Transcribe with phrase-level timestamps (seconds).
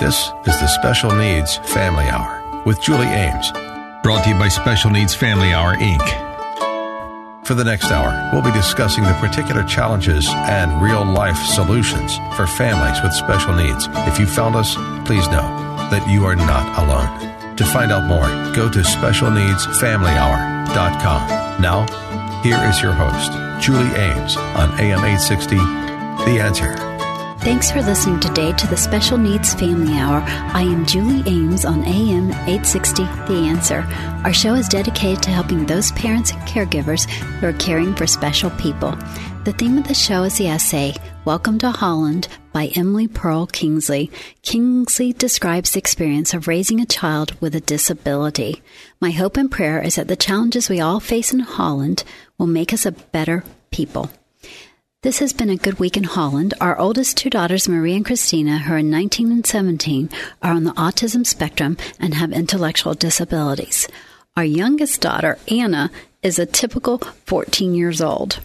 [0.00, 3.50] This is the Special Needs Family Hour with Julie Ames.
[4.04, 6.00] Brought to you by Special Needs Family Hour, Inc.
[7.44, 12.46] For the next hour, we'll be discussing the particular challenges and real life solutions for
[12.46, 13.88] families with special needs.
[14.06, 15.42] If you found us, please know
[15.90, 17.56] that you are not alone.
[17.56, 21.60] To find out more, go to specialneedsfamilyhour.com.
[21.60, 21.86] Now,
[22.44, 26.87] here is your host, Julie Ames on AM 860, The Answer.
[27.40, 30.22] Thanks for listening today to the Special Needs Family Hour.
[30.26, 33.86] I am Julie Ames on AM 860 The Answer.
[34.24, 38.50] Our show is dedicated to helping those parents and caregivers who are caring for special
[38.50, 38.90] people.
[39.44, 44.10] The theme of the show is the essay, Welcome to Holland by Emily Pearl Kingsley.
[44.42, 48.62] Kingsley describes the experience of raising a child with a disability.
[49.00, 52.02] My hope and prayer is that the challenges we all face in Holland
[52.36, 54.10] will make us a better people.
[55.04, 56.54] This has been a good week in Holland.
[56.60, 60.10] Our oldest two daughters, Marie and Christina, who are 19 and 17,
[60.42, 63.86] are on the autism spectrum and have intellectual disabilities.
[64.36, 68.40] Our youngest daughter, Anna, is a typical 14 years old.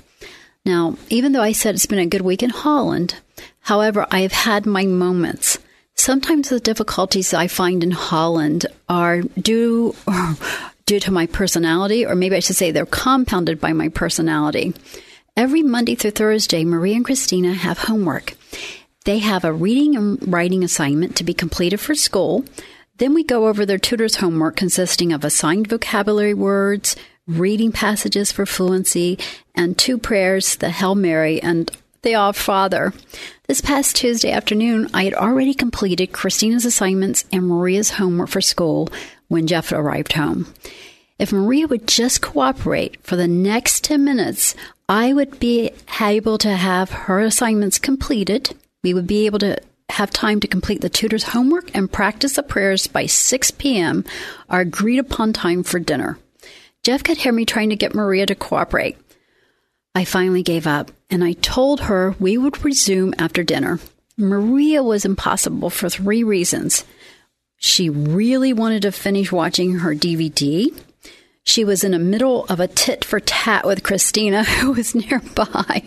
[0.64, 3.16] Now, even though I said it's been a good week in Holland,
[3.62, 5.58] however, I have had my moments.
[5.96, 9.96] Sometimes the difficulties I find in Holland are due
[10.86, 14.76] due to my personality, or maybe I should say they're compounded by my personality.
[15.36, 18.36] Every Monday through Thursday, Maria and Christina have homework.
[19.04, 22.46] They have a reading and writing assignment to be completed for school.
[22.98, 26.96] Then we go over their tutor's homework consisting of assigned vocabulary words,
[27.26, 29.18] reading passages for fluency,
[29.56, 31.72] and two prayers, the Hail Mary and
[32.04, 32.94] the Our Father.
[33.48, 38.88] This past Tuesday afternoon, I had already completed Christina's assignments and Maria's homework for school
[39.30, 40.54] when Jeff arrived home.
[41.20, 44.56] If Maria would just cooperate for the next 10 minutes,
[44.90, 48.56] I would be able to have her assignments completed.
[48.84, 49.58] We would be able to
[49.90, 54.04] have time to complete the tutor's homework and practice the prayers by 6 p.m.,
[54.50, 56.18] our agreed upon time for dinner.
[56.84, 58.98] Jeff could hear me trying to get Maria to cooperate.
[59.96, 63.80] I finally gave up and I told her we would resume after dinner.
[64.18, 66.84] Maria was impossible for three reasons.
[67.58, 70.76] She really wanted to finish watching her DVD.
[71.44, 75.84] She was in the middle of a tit for tat with Christina, who was nearby.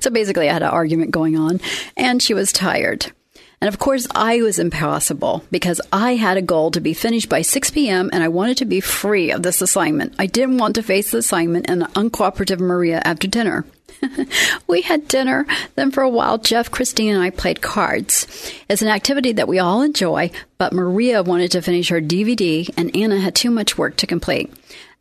[0.00, 1.60] So basically, I had an argument going on,
[1.96, 3.12] and she was tired.
[3.60, 7.42] And of course, I was impossible because I had a goal to be finished by
[7.42, 8.08] 6 p.m.
[8.12, 10.14] and I wanted to be free of this assignment.
[10.18, 13.64] I didn't want to face the assignment and the uncooperative Maria after dinner.
[14.68, 15.44] we had dinner.
[15.74, 18.28] Then, for a while, Jeff, Christine, and I played cards.
[18.68, 22.94] It's an activity that we all enjoy, but Maria wanted to finish her DVD, and
[22.94, 24.52] Anna had too much work to complete.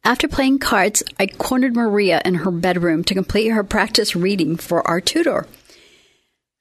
[0.03, 4.87] After playing cards, I cornered Maria in her bedroom to complete her practice reading for
[4.87, 5.47] our tutor.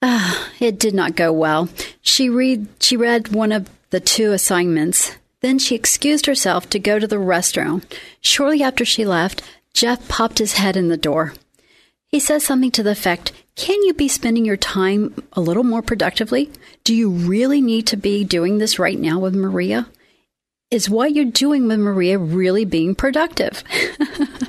[0.02, 1.68] Ah, it did not go well.
[2.02, 5.12] She read she read one of the two assignments.
[5.40, 7.84] Then she excused herself to go to the restroom.
[8.20, 9.42] Shortly after she left,
[9.72, 11.34] Jeff popped his head in the door.
[12.08, 15.82] He says something to the effect, Can you be spending your time a little more
[15.82, 16.50] productively?
[16.84, 19.88] Do you really need to be doing this right now with Maria?
[20.68, 23.62] Is what you're doing with Maria really being productive?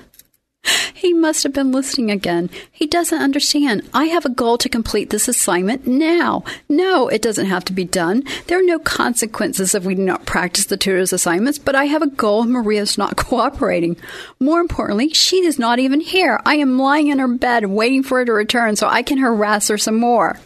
[0.96, 2.50] he must have been listening again.
[2.72, 3.88] He doesn't understand.
[3.94, 6.44] I have a goal to complete this assignment now.
[6.68, 8.24] No, it doesn't have to be done.
[8.48, 12.02] There are no consequences if we do not practice the tutor's assignments, but I have
[12.02, 13.96] a goal and Maria's not cooperating.
[14.40, 16.42] More importantly, she is not even here.
[16.48, 19.68] I am lying in her bed waiting for her to return so I can harass
[19.68, 20.40] her some more.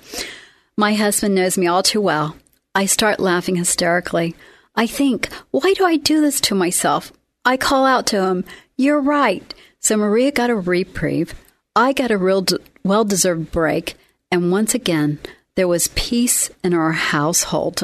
[0.76, 2.36] My husband knows me all too well.
[2.76, 4.36] I start laughing hysterically.
[4.76, 7.12] I think, why do I do this to myself?
[7.44, 8.46] I call out to him,
[8.78, 9.54] You're right.
[9.80, 11.34] So Maria got a reprieve.
[11.76, 13.96] I got a real de- well deserved break.
[14.32, 15.20] And once again,
[15.56, 17.84] there was peace in our household.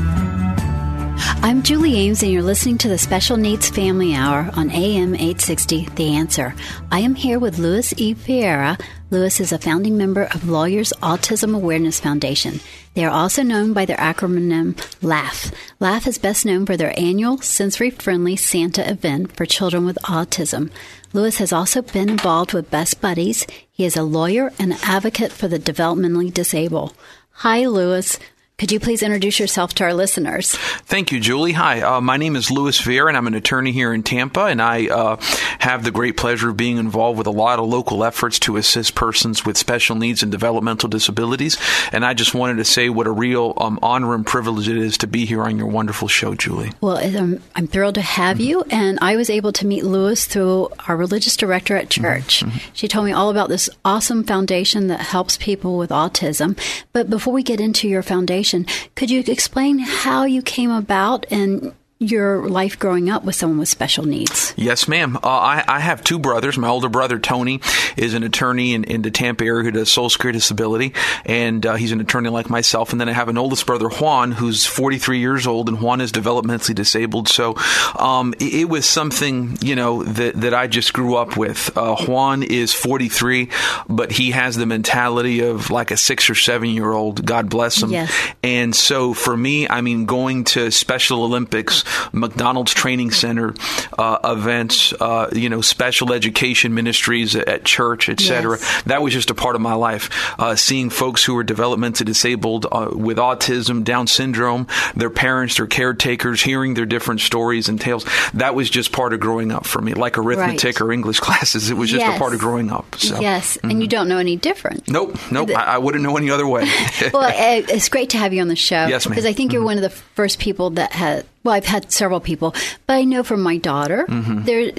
[1.19, 5.85] I'm Julie Ames, and you're listening to the Special Needs Family Hour on AM 860
[5.95, 6.53] The Answer.
[6.91, 8.13] I am here with Luis E.
[8.13, 8.79] Viera.
[9.09, 12.59] Luis is a founding member of Lawyers Autism Awareness Foundation.
[12.93, 15.53] They are also known by their acronym LAAF.
[15.79, 20.69] LAAF is best known for their annual sensory friendly Santa event for children with autism.
[21.13, 23.47] Lewis has also been involved with Best Buddies.
[23.71, 26.93] He is a lawyer and advocate for the developmentally disabled.
[27.31, 28.19] Hi, Luis.
[28.57, 30.55] Could you please introduce yourself to our listeners?
[30.55, 31.51] Thank you, Julie.
[31.51, 34.59] Hi, uh, my name is Luis Viera, and I'm an attorney here in Tampa, and
[34.59, 35.17] I uh,
[35.59, 38.95] have the great pleasure of being involved with a lot of local efforts to assist
[38.95, 41.55] persons with special needs and developmental disabilities.
[41.91, 44.97] And I just wanted to say what a real um, honor and privilege it is
[44.97, 46.71] to be here on your wonderful show, Julie.
[46.81, 50.69] Well, um, I'm thrilled to have you, and I was able to meet Luis through
[50.87, 52.39] our religious director at church.
[52.39, 52.57] Mm-hmm.
[52.73, 56.57] She told me all about this awesome foundation that helps people with autism.
[56.91, 58.46] But before we get into your foundation,
[58.95, 63.69] could you explain how you came about and your life growing up with someone with
[63.69, 64.53] special needs?
[64.55, 65.17] Yes, ma'am.
[65.17, 66.57] Uh, I, I, have two brothers.
[66.57, 67.59] My older brother, Tony,
[67.95, 70.93] is an attorney in, in the Tampa area who does social security disability,
[71.25, 72.91] and uh, he's an attorney like myself.
[72.91, 76.11] And then I have an oldest brother, Juan, who's 43 years old, and Juan is
[76.11, 77.29] developmentally disabled.
[77.29, 77.55] So
[77.97, 81.75] um, it, it, was something, you know, that, that I just grew up with.
[81.75, 83.49] Uh, Juan is 43,
[83.89, 87.25] but he has the mentality of like a six or seven year old.
[87.25, 87.91] God bless him.
[87.91, 88.13] Yes.
[88.43, 93.53] And so for me, I mean, going to Special Olympics, McDonald's Training Center
[93.97, 98.57] uh, events, uh, you know, special education ministries at church, etc.
[98.57, 98.81] Yes.
[98.83, 100.09] That was just a part of my life.
[100.39, 105.67] Uh, seeing folks who were developmentally disabled uh, with autism, Down syndrome, their parents, their
[105.67, 108.05] caretakers, hearing their different stories and tales.
[108.33, 110.81] That was just part of growing up for me, like arithmetic right.
[110.81, 111.69] or English classes.
[111.69, 112.15] It was just yes.
[112.15, 112.95] a part of growing up.
[112.95, 113.19] So.
[113.19, 113.69] Yes, mm-hmm.
[113.71, 114.87] and you don't know any different.
[114.89, 115.49] Nope, nope.
[115.49, 116.61] I, I, wouldn't know any other way.
[117.13, 118.87] well, it's great to have you on the show.
[118.87, 119.55] Yes, Because I think mm-hmm.
[119.55, 122.53] you're one of the first people that had well, I've had several people,
[122.85, 124.43] but I know from my daughter mm-hmm.
[124.43, 124.71] there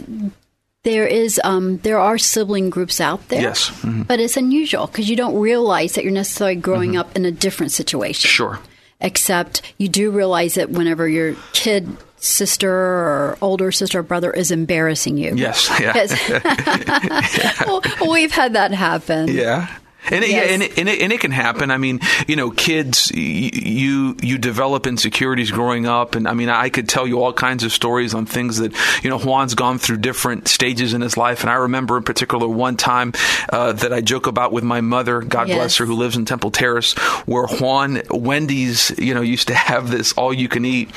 [0.85, 3.43] there is um, there are sibling groups out there.
[3.43, 4.03] Yes, mm-hmm.
[4.03, 7.01] but it's unusual because you don't realize that you're necessarily growing mm-hmm.
[7.01, 8.29] up in a different situation.
[8.29, 8.59] Sure.
[9.01, 14.51] Except you do realize it whenever your kid sister or older sister or brother is
[14.51, 15.35] embarrassing you.
[15.37, 17.65] Yes, yeah.
[17.67, 19.29] well, we've had that happen.
[19.29, 19.69] Yeah.
[20.11, 20.49] And it, yes.
[20.49, 21.71] yeah, and it, and, it, and it can happen.
[21.71, 26.69] I mean, you know, kids, you you develop insecurities growing up, and I mean, I
[26.69, 29.99] could tell you all kinds of stories on things that you know Juan's gone through
[29.99, 33.13] different stages in his life, and I remember in particular one time
[33.53, 35.57] uh, that I joke about with my mother, God yes.
[35.57, 36.95] bless her, who lives in Temple Terrace,
[37.27, 40.91] where Juan Wendy's, you know, used to have this all you can eat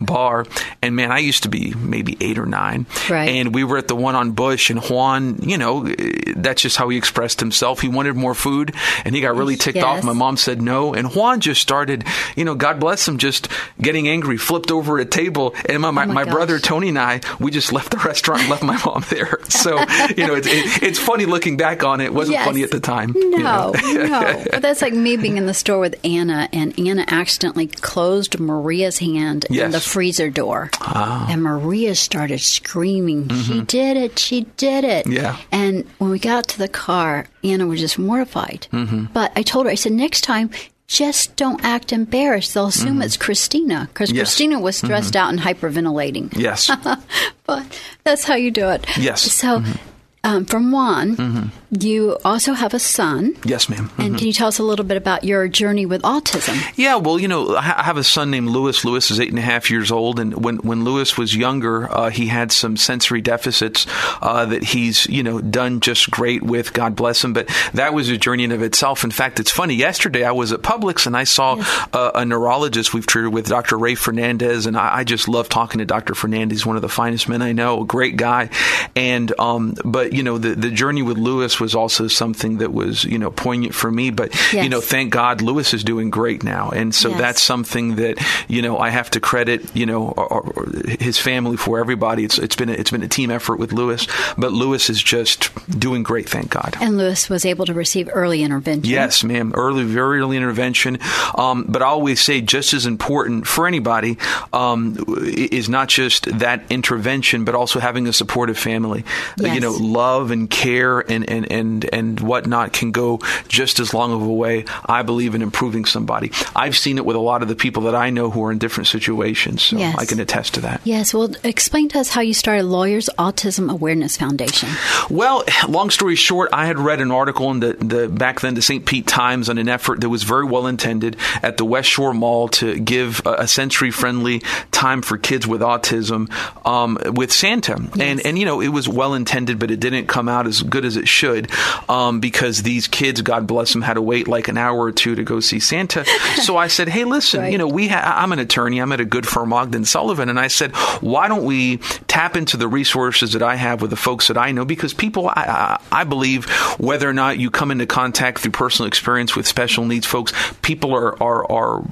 [0.00, 0.46] bar.
[0.82, 2.86] And man, I used to be maybe eight or nine.
[3.08, 3.28] Right.
[3.28, 6.76] And we were at the one on Busch, and Juan, you know, eh, that's just
[6.76, 7.80] how he expressed himself.
[7.80, 8.74] He wanted more food,
[9.04, 9.84] and he got really ticked yes.
[9.84, 10.04] off.
[10.04, 10.94] My mom said no.
[10.94, 12.04] And Juan just started,
[12.36, 13.48] you know, God bless him, just
[13.80, 15.54] getting angry, flipped over a table.
[15.68, 18.42] And my, my, oh my, my brother Tony and I, we just left the restaurant
[18.42, 19.38] and left my mom there.
[19.58, 19.76] So,
[20.16, 22.06] you know, it's, it, it's funny looking back on it.
[22.06, 22.46] It wasn't yes.
[22.46, 23.12] funny at the time.
[23.12, 24.06] No, you know?
[24.06, 24.44] no.
[24.52, 28.98] But that's like me being in the store with Anna, and Anna accidentally closed Maria's
[28.98, 29.64] hand yes.
[29.64, 30.70] in the freezer door.
[30.80, 31.26] Oh.
[31.28, 33.40] And Maria started screaming, mm-hmm.
[33.42, 35.06] She did it, she did it.
[35.06, 35.36] Yeah.
[35.50, 38.68] And when we got to the car, Anna was just mortified.
[38.72, 39.06] Mm-hmm.
[39.12, 40.50] But I told her, I said, next time,
[40.86, 42.54] just don't act embarrassed.
[42.54, 43.02] They'll assume mm-hmm.
[43.02, 44.28] it's Christina because yes.
[44.28, 45.26] Christina was stressed mm-hmm.
[45.26, 46.36] out and hyperventilating.
[46.36, 46.70] Yes.
[47.46, 48.86] but that's how you do it.
[48.98, 49.22] Yes.
[49.22, 49.88] So mm-hmm
[50.28, 51.80] um, from Juan, mm-hmm.
[51.80, 53.34] you also have a son.
[53.44, 53.88] Yes, ma'am.
[53.88, 54.02] Mm-hmm.
[54.02, 56.60] And can you tell us a little bit about your journey with autism?
[56.76, 58.84] Yeah, well, you know, I have a son named Lewis.
[58.84, 62.10] Lewis is eight and a half years old, and when when Lewis was younger, uh,
[62.10, 63.86] he had some sensory deficits
[64.20, 66.74] uh, that he's you know done just great with.
[66.74, 67.32] God bless him.
[67.32, 69.02] But that was a journey in of itself.
[69.02, 69.74] In fact, it's funny.
[69.74, 71.88] Yesterday, I was at Publix and I saw yes.
[71.94, 73.78] uh, a neurologist we've treated with, Dr.
[73.78, 76.14] Ray Fernandez, and I, I, just love talking to Dr.
[76.14, 76.58] Fernandez.
[76.58, 78.50] He's One of the finest men I know, a great guy,
[78.94, 83.04] and um, but you know, the, the journey with Lewis was also something that was,
[83.04, 84.10] you know, poignant for me.
[84.10, 84.64] But, yes.
[84.64, 86.70] you know, thank God Lewis is doing great now.
[86.70, 87.20] And so yes.
[87.20, 90.66] that's something that, you know, I have to credit, you know, or, or
[90.98, 92.24] his family for everybody.
[92.24, 95.54] It's, it's been a, it's been a team effort with Lewis, but Lewis is just
[95.78, 96.28] doing great.
[96.28, 96.76] Thank God.
[96.80, 98.90] And Lewis was able to receive early intervention.
[98.90, 99.52] Yes, ma'am.
[99.54, 100.98] Early, very early intervention.
[101.36, 104.18] Um, but I always say just as important for anybody
[104.52, 109.04] um, is not just that intervention, but also having a supportive family.
[109.36, 109.54] Yes.
[109.54, 114.12] You know, love and care and, and, and, and whatnot can go just as long
[114.12, 116.30] of a way, I believe, in improving somebody.
[116.54, 118.58] I've seen it with a lot of the people that I know who are in
[118.58, 119.96] different situations, so Yes.
[119.98, 120.80] I can attest to that.
[120.84, 121.12] Yes.
[121.14, 124.68] Well, explain to us how you started Lawyers Autism Awareness Foundation.
[125.10, 128.62] Well, long story short, I had read an article in the, the back then the
[128.62, 128.84] St.
[128.86, 132.48] Pete Times on an effort that was very well intended at the West Shore Mall
[132.60, 136.28] to give a, a sensory friendly time for kids with autism
[136.66, 137.74] um, with Santa.
[137.98, 140.84] And and you know it was well intended, but it didn't come out as good
[140.84, 141.50] as it should
[141.88, 145.14] um, because these kids, God bless them, had to wait like an hour or two
[145.14, 146.04] to go see Santa.
[146.42, 147.52] so I said, hey, listen, Right.
[147.52, 148.78] you know we ha- I'm an attorney.
[148.80, 152.56] I'm at a good firm, Ogden Sullivan, and I said, why don't we tap into
[152.56, 154.64] the resources that I have with the folks that I know?
[154.64, 156.46] Because people, I, I, I believe,
[156.78, 160.94] whether or not you come into contact through personal experience with special needs folks, people
[160.94, 161.84] are are are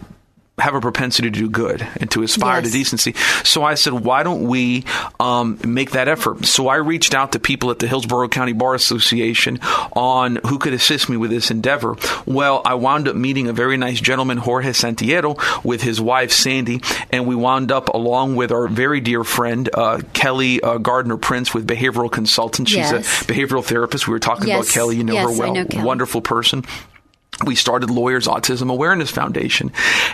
[0.59, 3.13] have a propensity to do good and to aspire to decency.
[3.45, 4.85] So I said, why don't we
[5.21, 6.47] um, make that effort?
[6.47, 9.59] So I reached out to people at the Hillsborough County Bar Association
[9.93, 11.97] on who could assist me with this endeavor.
[12.25, 16.81] Well, I wound up meeting a very nice gentleman, Jorge Santiero, with his wife, Sandy,
[17.11, 21.53] and we wound up along with our very dear friend, uh, Kelly uh, Gardner Prince
[21.53, 22.71] with Behavioral Consultants.
[22.71, 23.23] She's Yes.
[23.23, 24.09] a behavioral therapist.
[24.09, 24.69] We were talking Yes.
[24.71, 24.97] about Kelly.
[24.97, 25.55] You know Yes, her well.
[25.55, 25.67] know.
[25.85, 26.65] Wonderful person
[27.45, 29.71] we started lawyers autism awareness foundation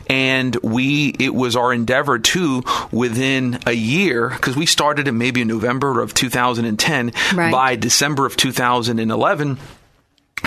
[0.09, 5.41] and we it was our endeavor to within a year because we started in maybe
[5.41, 7.52] in november of 2010 Right.
[7.52, 9.59] by december of 2011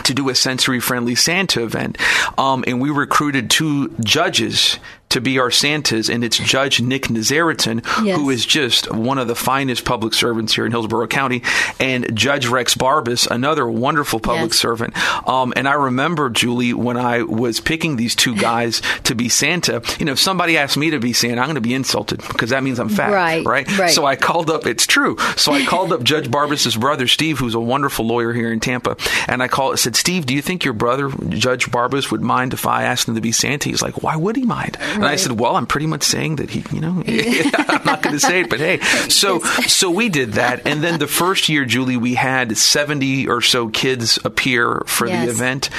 [0.04, 1.98] to do a sensory friendly Santa event.
[2.38, 4.78] Um, and we recruited two judges
[5.16, 8.18] to be our Santas, and it's Judge Nick Nazaretian, Yes.
[8.18, 11.42] who is just one of the finest public servants here in Hillsborough County,
[11.80, 14.60] and Judge Rex Barbas, another wonderful public Yes.
[14.60, 14.94] servant.
[15.28, 19.82] Um, and I remember, Julie, when I was picking these two guys to be Santa,
[20.00, 22.50] you know, if somebody asked me to be Santa, I'm going to be insulted because
[22.50, 23.78] that means I'm fat, Right, right?
[23.80, 23.92] right.
[23.92, 25.16] So I called up, it's true.
[25.38, 28.98] So I called up Judge Barbas's brother, Steve, who's a wonderful lawyer here in Tampa.
[29.28, 32.68] And I called, said, Steve, do you think your brother, Judge Barbas, would mind if
[32.68, 33.70] I asked him to be Santa?
[33.70, 34.78] He's like, why would he mind?
[34.82, 35.20] And I Right.
[35.20, 38.42] said, well, I'm pretty much saying that he, you know, I'm not going to say
[38.42, 38.80] it, but hey.
[39.10, 40.66] So, so we did that.
[40.68, 45.26] And then the first year, Julie, we had 70 or so kids appear for Yes.
[45.26, 45.70] the event.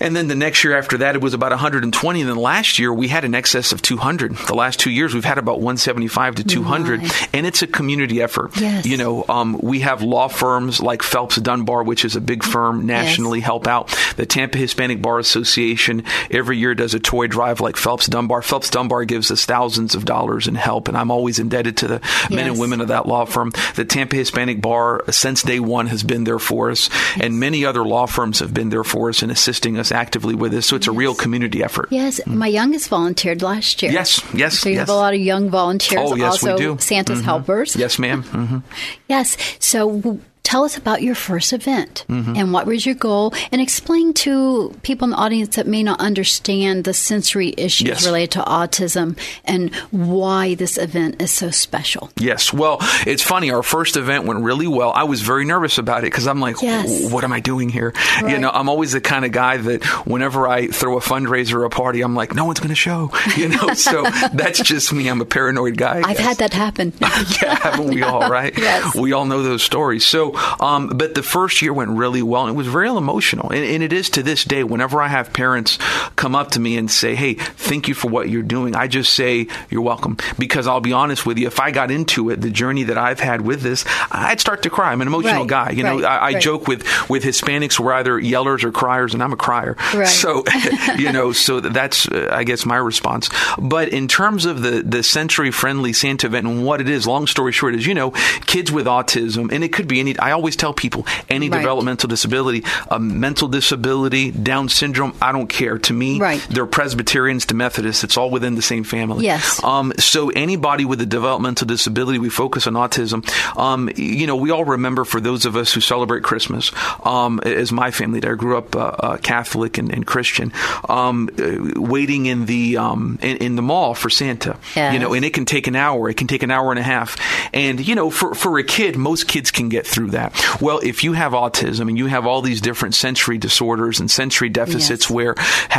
[0.00, 2.20] And then the next year after that, it was about 120.
[2.20, 4.36] And then last year, we had an excess of 200.
[4.36, 7.02] The last two years, we've had about 175 to 200.
[7.02, 7.10] My.
[7.32, 8.56] And it's a community effort.
[8.60, 8.86] Yes.
[8.86, 12.86] You know, um, we have law firms like Phelps Dunbar, which is a big firm
[12.86, 13.88] nationally, help out.
[14.16, 18.41] The Tampa Hispanic Bar Association every year does a toy drive like Phelps Dunbar.
[18.42, 22.00] Phelps Dunbar gives us thousands of dollars in help, and I'm always indebted to the
[22.30, 23.52] men and women of that law firm.
[23.74, 27.84] The Tampa Hispanic Bar, since day one, has been there for us, and many other
[27.84, 30.66] law firms have been there for us and assisting us actively with this.
[30.66, 31.88] So it's a real community effort.
[31.90, 33.92] Yes, my youngest volunteered last year.
[33.92, 36.78] Yes, yes, So you have a lot of young volunteers, Oh, yes, we also do.
[36.78, 37.76] Santa's helpers.
[37.76, 38.58] Yes, madam hmm
[39.08, 39.36] Yes.
[39.58, 42.36] So tell us about your first event Mm-hmm.
[42.36, 46.00] and what was your goal, and explain to people in the audience that may not
[46.00, 48.06] understand the sensory issues Yes.
[48.06, 52.10] related to autism and why this event is so special.
[52.16, 52.52] Yes.
[52.52, 53.50] Well, it's funny.
[53.50, 54.92] Our first event went really well.
[54.94, 57.10] I was very nervous about it because I'm like, Yes.
[57.12, 57.92] what am I doing here?
[58.20, 61.64] You know, I'm always the kind of guy that whenever I throw a fundraiser or
[61.64, 63.10] a party, I'm like, no one's going to show.
[63.36, 64.02] You know, so
[64.34, 65.08] that's just me.
[65.08, 66.00] I'm a paranoid guy.
[66.04, 66.92] I I've had that happen.
[67.00, 68.56] yeah, haven't we all, right?
[68.56, 68.94] Yes.
[68.94, 70.04] We all know those stories.
[70.04, 73.50] So, um, but the first year went really well, and it was very emotional.
[73.50, 75.78] And, and it is to this day, whenever I have parents
[76.16, 79.12] come up to me and say, hey, thank you for what you're doing, I just
[79.12, 80.16] say, you're welcome.
[80.38, 83.20] Because I'll be honest with you, if I got into it, the journey that I've
[83.20, 84.92] had with this, I'd start to cry.
[84.92, 85.70] I'm an emotional Right, guy.
[85.70, 86.42] You know, right, I, I right.
[86.42, 89.76] joke with, with Hispanics, we're either yellers or criers, and I'm a crier.
[90.06, 90.44] So,
[90.98, 93.30] you know, so that's, uh, I guess, my response.
[93.58, 97.26] But in terms of the, the sensory friendly Santa event and what it is, long
[97.26, 98.10] story short, is, you know,
[98.46, 101.58] kids with autism, and it could be any, I always tell people, any Right.
[101.58, 105.78] developmental disability, a mental disability, Down syndrome, I don't care.
[105.78, 106.40] To me, Right.
[106.50, 108.04] they're Presbyterians to Methodists.
[108.04, 109.24] It's all within the same family.
[109.24, 109.62] Yes.
[109.64, 113.24] Um, so anybody with a developmental disability, we focus on autism.
[113.58, 116.70] Um, you know, we all remember for those of us who celebrate Christmas,
[117.04, 120.52] um, as my family did, I grew up uh, uh, Catholic and, and Christian,
[120.88, 124.56] um, uh, waiting in the um, in, in the mall for Santa.
[124.76, 124.92] Yes.
[124.94, 126.82] You know, and it can take an hour, it can take an hour and a
[126.84, 127.16] half,
[127.52, 130.32] and you know, for for a kid, most kids can get through that.
[130.60, 134.48] Well, if you have autism and you have all these different sensory disorders and sensory
[134.48, 135.10] deficits Yes.
[135.10, 135.34] where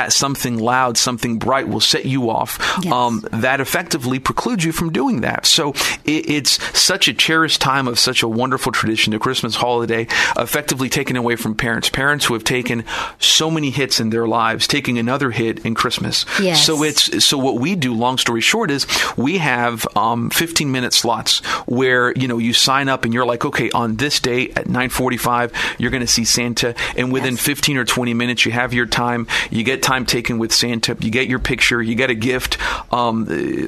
[0.10, 2.58] something loud, something bright will set you off.
[2.84, 2.94] Yes.
[2.94, 5.46] Um, that effectively precludes you from doing that.
[5.46, 5.72] So
[6.06, 10.90] it, it's such a cherished time of such a wonderful tradition, the Christmas holiday, effectively
[10.90, 11.90] taken away from parents.
[11.90, 12.84] Parents who have taken
[13.20, 16.26] so many hits in their lives, taking another hit in Christmas.
[16.42, 16.66] Yes.
[16.66, 17.94] So it's so what we do.
[17.94, 18.86] Long story short is
[19.18, 23.46] we have um, 15 minute slots where you know you sign up and you're like,
[23.46, 27.42] okay, on this day at 9:45, you're going to see Santa, and within Yes.
[27.44, 29.28] 15 or 20 minutes, you have your time.
[29.52, 30.98] You get time taken with Santa.
[31.00, 31.82] You get your picture.
[31.82, 32.58] You get a gift.
[32.92, 33.28] Um,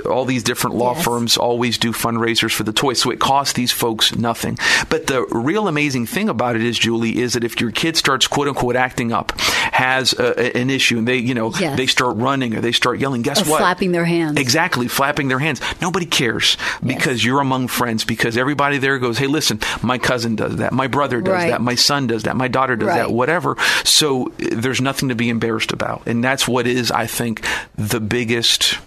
[0.10, 1.04] all these different law Yes.
[1.06, 4.58] firms always do fundraisers for the toys, so it costs these folks nothing.
[4.90, 8.28] But the real amazing thing about it is, Julie, is that if your kid starts
[8.28, 9.40] quote unquote acting up,
[9.74, 11.78] has a- an issue, and they you know Yes.
[11.78, 13.60] they start running or they start yelling, guess Or what?
[13.60, 14.40] flapping their hands.
[14.40, 15.60] Exactly, flapping their hands.
[15.82, 18.04] Nobody cares because you're among friends.
[18.06, 21.50] Because everybody there goes, "Hey, listen, my cousin does that, my brother does Right.
[21.52, 25.30] that, my son does that, my daughter does that, whatever." So there's nothing to be
[25.30, 27.42] embarrassed about, and that's what is, I think,
[27.78, 28.78] the biggest,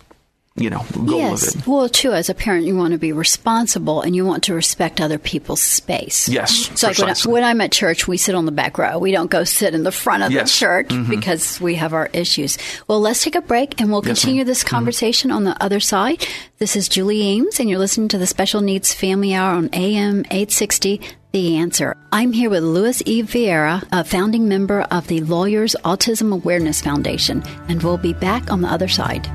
[0.58, 1.54] you know, goal yes.
[1.54, 1.66] of it.
[1.66, 5.00] Well, too, as a parent, you want to be responsible and you want to respect
[5.00, 6.28] other people's space.
[6.28, 8.98] Yes, So, like when, I, when I'm at church, we sit on the back row.
[8.98, 10.50] We don't go sit in the front of Yes.
[10.52, 11.08] the church Mhm.
[11.08, 12.58] because we have our issues.
[12.88, 14.46] Well, let's take a break and we'll Yes, continue ma'am.
[14.48, 16.26] this conversation on the other side.
[16.58, 20.24] This is Julie Ames, and you're listening to the Special Needs Family Hour on AM
[20.30, 21.00] 860.
[21.30, 21.94] The answer.
[22.10, 23.22] I'm here with Louis E.
[23.22, 28.62] Viera, a founding member of the Lawyers Autism Awareness Foundation, and we'll be back on
[28.62, 29.28] the other side.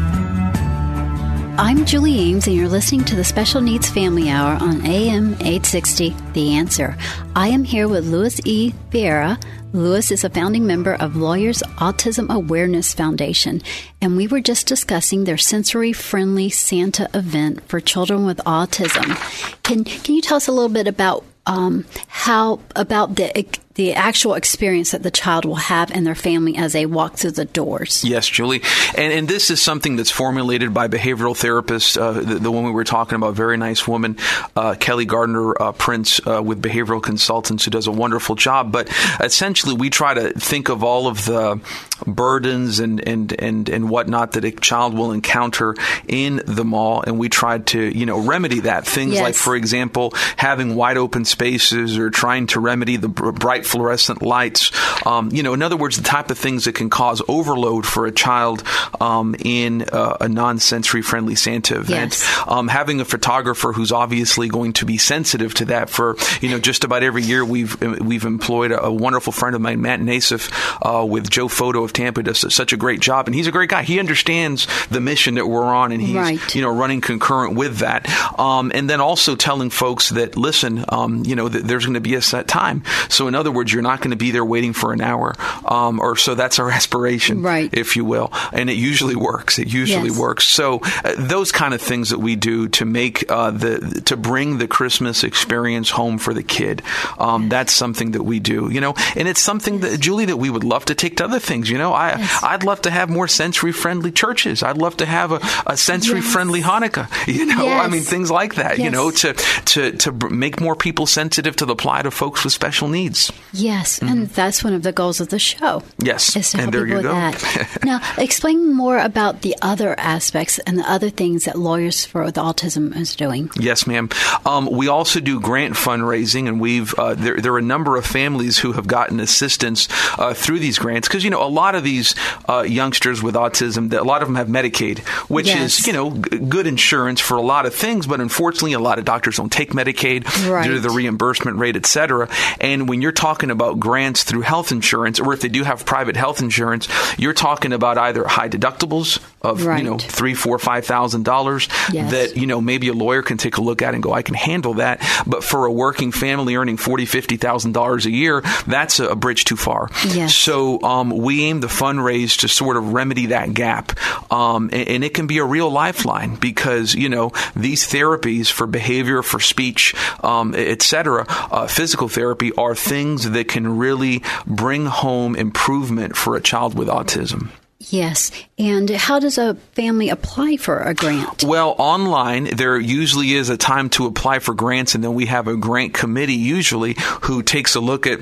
[1.59, 6.15] I'm Julie Ames, and you're listening to the Special Needs Family Hour on AM 860
[6.31, 6.95] The Answer.
[7.35, 8.73] I am here with Louis E.
[8.89, 9.37] Viera.
[9.73, 13.61] Louis is a founding member of Lawyers Autism Awareness Foundation,
[14.01, 19.17] and we were just discussing their sensory friendly Santa event for children with autism.
[19.63, 23.37] Can, can you tell us a little bit about um, how about the
[23.75, 27.31] the actual experience that the child will have and their family as they walk through
[27.31, 28.03] the doors?
[28.03, 28.61] Yes, Julie,
[28.97, 31.99] and and this is something that's formulated by behavioral therapists.
[31.99, 34.17] Uh, the, the one we were talking about, very nice woman,
[34.55, 38.71] uh, Kelly Gardner uh, Prince, uh, with behavioral consultants, who does a wonderful job.
[38.71, 38.89] But
[39.21, 41.59] essentially, we try to think of all of the
[42.05, 45.75] burdens and and and and whatnot that a child will encounter
[46.07, 48.85] in the mall, and we try to you know remedy that.
[48.85, 49.23] Things Yes.
[49.23, 54.71] like, for example, having wide open spaces or trying to remedy the bright fluorescent lights.
[55.05, 58.05] Um, you know, in other words, the type of things that can cause overload for
[58.05, 58.63] a child
[58.99, 62.11] um, in uh, a non-sensory friendly Santa event.
[62.13, 62.43] Yes.
[62.47, 65.89] Um, having a photographer who's obviously going to be sensitive to that.
[65.89, 69.61] For you know, just about every year we've we've employed a, a wonderful friend of
[69.61, 70.51] mine, Matt Nasif,
[70.81, 73.69] uh, with Joe Photo of Tampa, does such a great job, and he's a great
[73.69, 73.83] guy.
[73.83, 76.55] He understands the mission that we're on, and he's Right.
[76.55, 78.07] you know running concurrent with that.
[78.39, 81.99] Um, and then also telling folks that listen, um, you know, that there's going to
[82.01, 82.83] be a set time.
[83.09, 85.35] So in other words, you're not going to be there waiting for an hour,
[85.65, 87.69] um, or so that's our aspiration, Right.
[87.73, 88.31] if you will.
[88.53, 89.59] And it usually works.
[89.59, 90.17] It usually Yes.
[90.17, 90.47] works.
[90.47, 94.57] So uh, those kind of things that we do to make uh, the to bring
[94.57, 96.81] the Christmas experience home for the kid.
[97.17, 100.49] Um, that's something that we do, you know, and it's something that Julie that we
[100.49, 101.69] would love to take to other things.
[101.69, 102.43] You know, I Yes.
[102.43, 104.63] I'd love to have more sensory friendly churches.
[104.63, 107.07] I'd love to have a, a sensory friendly Hanukkah.
[107.39, 108.79] You know, I mean things like that.
[108.79, 112.53] You know, to to to make more people sensitive to the plight of folks with
[112.53, 113.31] special needs.
[113.53, 115.79] Yes, and that's one of the goals of the show.
[115.81, 116.05] Mm-hmm.
[116.05, 117.13] Yes, is to and help there people you go.
[117.13, 117.77] that.
[117.83, 122.35] now, explain more about the other aspects and the other things that Lawyers for with
[122.35, 123.49] Autism is doing.
[123.59, 124.09] Yes, ma'am.
[124.45, 128.05] Um, we also do grant fundraising, and we've uh, there, there are a number of
[128.05, 129.87] families who have gotten assistance
[130.19, 132.15] uh, through these grants because you know a lot of these
[132.47, 134.99] uh, youngsters with autism, a lot of them have Medicaid,
[135.29, 135.79] which Yes.
[135.79, 138.99] is you know g- good insurance for a lot of things, but unfortunately, a lot
[138.99, 140.65] of doctors don't take Medicaid Right.
[140.67, 142.27] due to the reimbursement rate, et cetera.
[142.61, 146.15] And when you're talking about grants through health insurance, or if they do have private
[146.17, 146.87] health insurance,
[147.17, 149.81] you're talking about either high deductibles, of Right.
[149.83, 152.11] you know three, four, five thousand dollars Yes.
[152.11, 154.35] that you know maybe a lawyer can take a look at and go, I can
[154.35, 155.01] handle that.
[155.25, 159.45] But for a working family earning forty, fifty thousand dollars a year, that's a, bridge
[159.45, 159.89] too far.
[160.07, 160.35] Yes.
[160.35, 163.93] So um, we aim to fundraise to sort of remedy that gap,
[164.31, 168.67] um, and, and it can be a real lifeline because you know these therapies for
[168.67, 174.85] behavior, for speech, um, et cetera, uh, physical therapy are things that can really bring
[174.85, 177.49] home improvement for a child with autism.
[177.79, 178.31] Yes.
[178.57, 181.43] And how does a family apply for a grant?
[181.45, 185.47] Well, online, there usually is a time to apply for grants, and then we have
[185.47, 188.19] a grant committee usually who takes a look at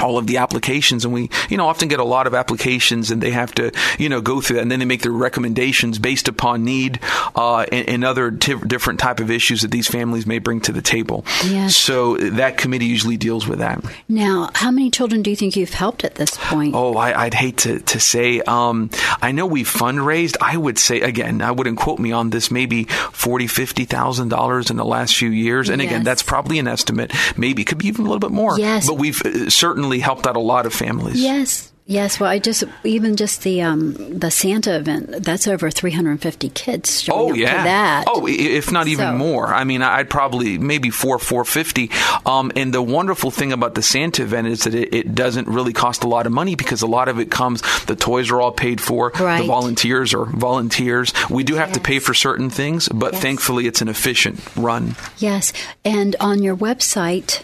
[0.00, 3.22] all of the applications and we you know often get a lot of applications and
[3.22, 6.28] they have to you know go through that and then they make their recommendations based
[6.28, 6.98] upon need
[7.36, 10.72] uh, and, and other t- different type of issues that these families may bring to
[10.72, 11.76] the table Yes.
[11.76, 15.74] so that committee usually deals with that Now, how many children do you think you've
[15.74, 16.74] helped at this point?
[16.74, 18.40] Oh, I, I'd hate to, to say.
[18.42, 18.90] Um,
[19.22, 21.42] I know we've fundraised I would say again.
[21.42, 22.50] I wouldn't quote me on this.
[22.50, 25.68] Maybe forty, fifty thousand dollars in the last few years.
[25.68, 27.12] And again, that's probably an estimate.
[27.36, 28.58] Maybe it could be even a little bit more.
[28.58, 28.86] Yes.
[28.86, 29.50] But we've uh,
[29.90, 31.20] certainly helped out a lot of families.
[31.22, 31.66] Yes.
[31.86, 37.00] Yes, well, I just even just the um, the Santa event that's over 350 kids
[37.02, 37.64] showing Oh up yeah.
[37.64, 38.04] that.
[38.06, 39.48] Oh, if not even So- more.
[39.52, 41.90] I mean, I'd probably maybe four, four fifty.
[42.24, 45.72] Um, and the wonderful thing about the Santa event is that it, it doesn't really
[45.72, 47.60] cost a lot of money because a lot of it comes.
[47.86, 49.10] The toys are all paid for.
[49.18, 49.40] Right.
[49.40, 51.12] The volunteers are volunteers.
[51.28, 53.22] We do have to pay for certain things, but Yes.
[53.22, 54.94] thankfully it's an efficient run.
[55.18, 55.52] Yes,
[55.84, 57.42] and on your website.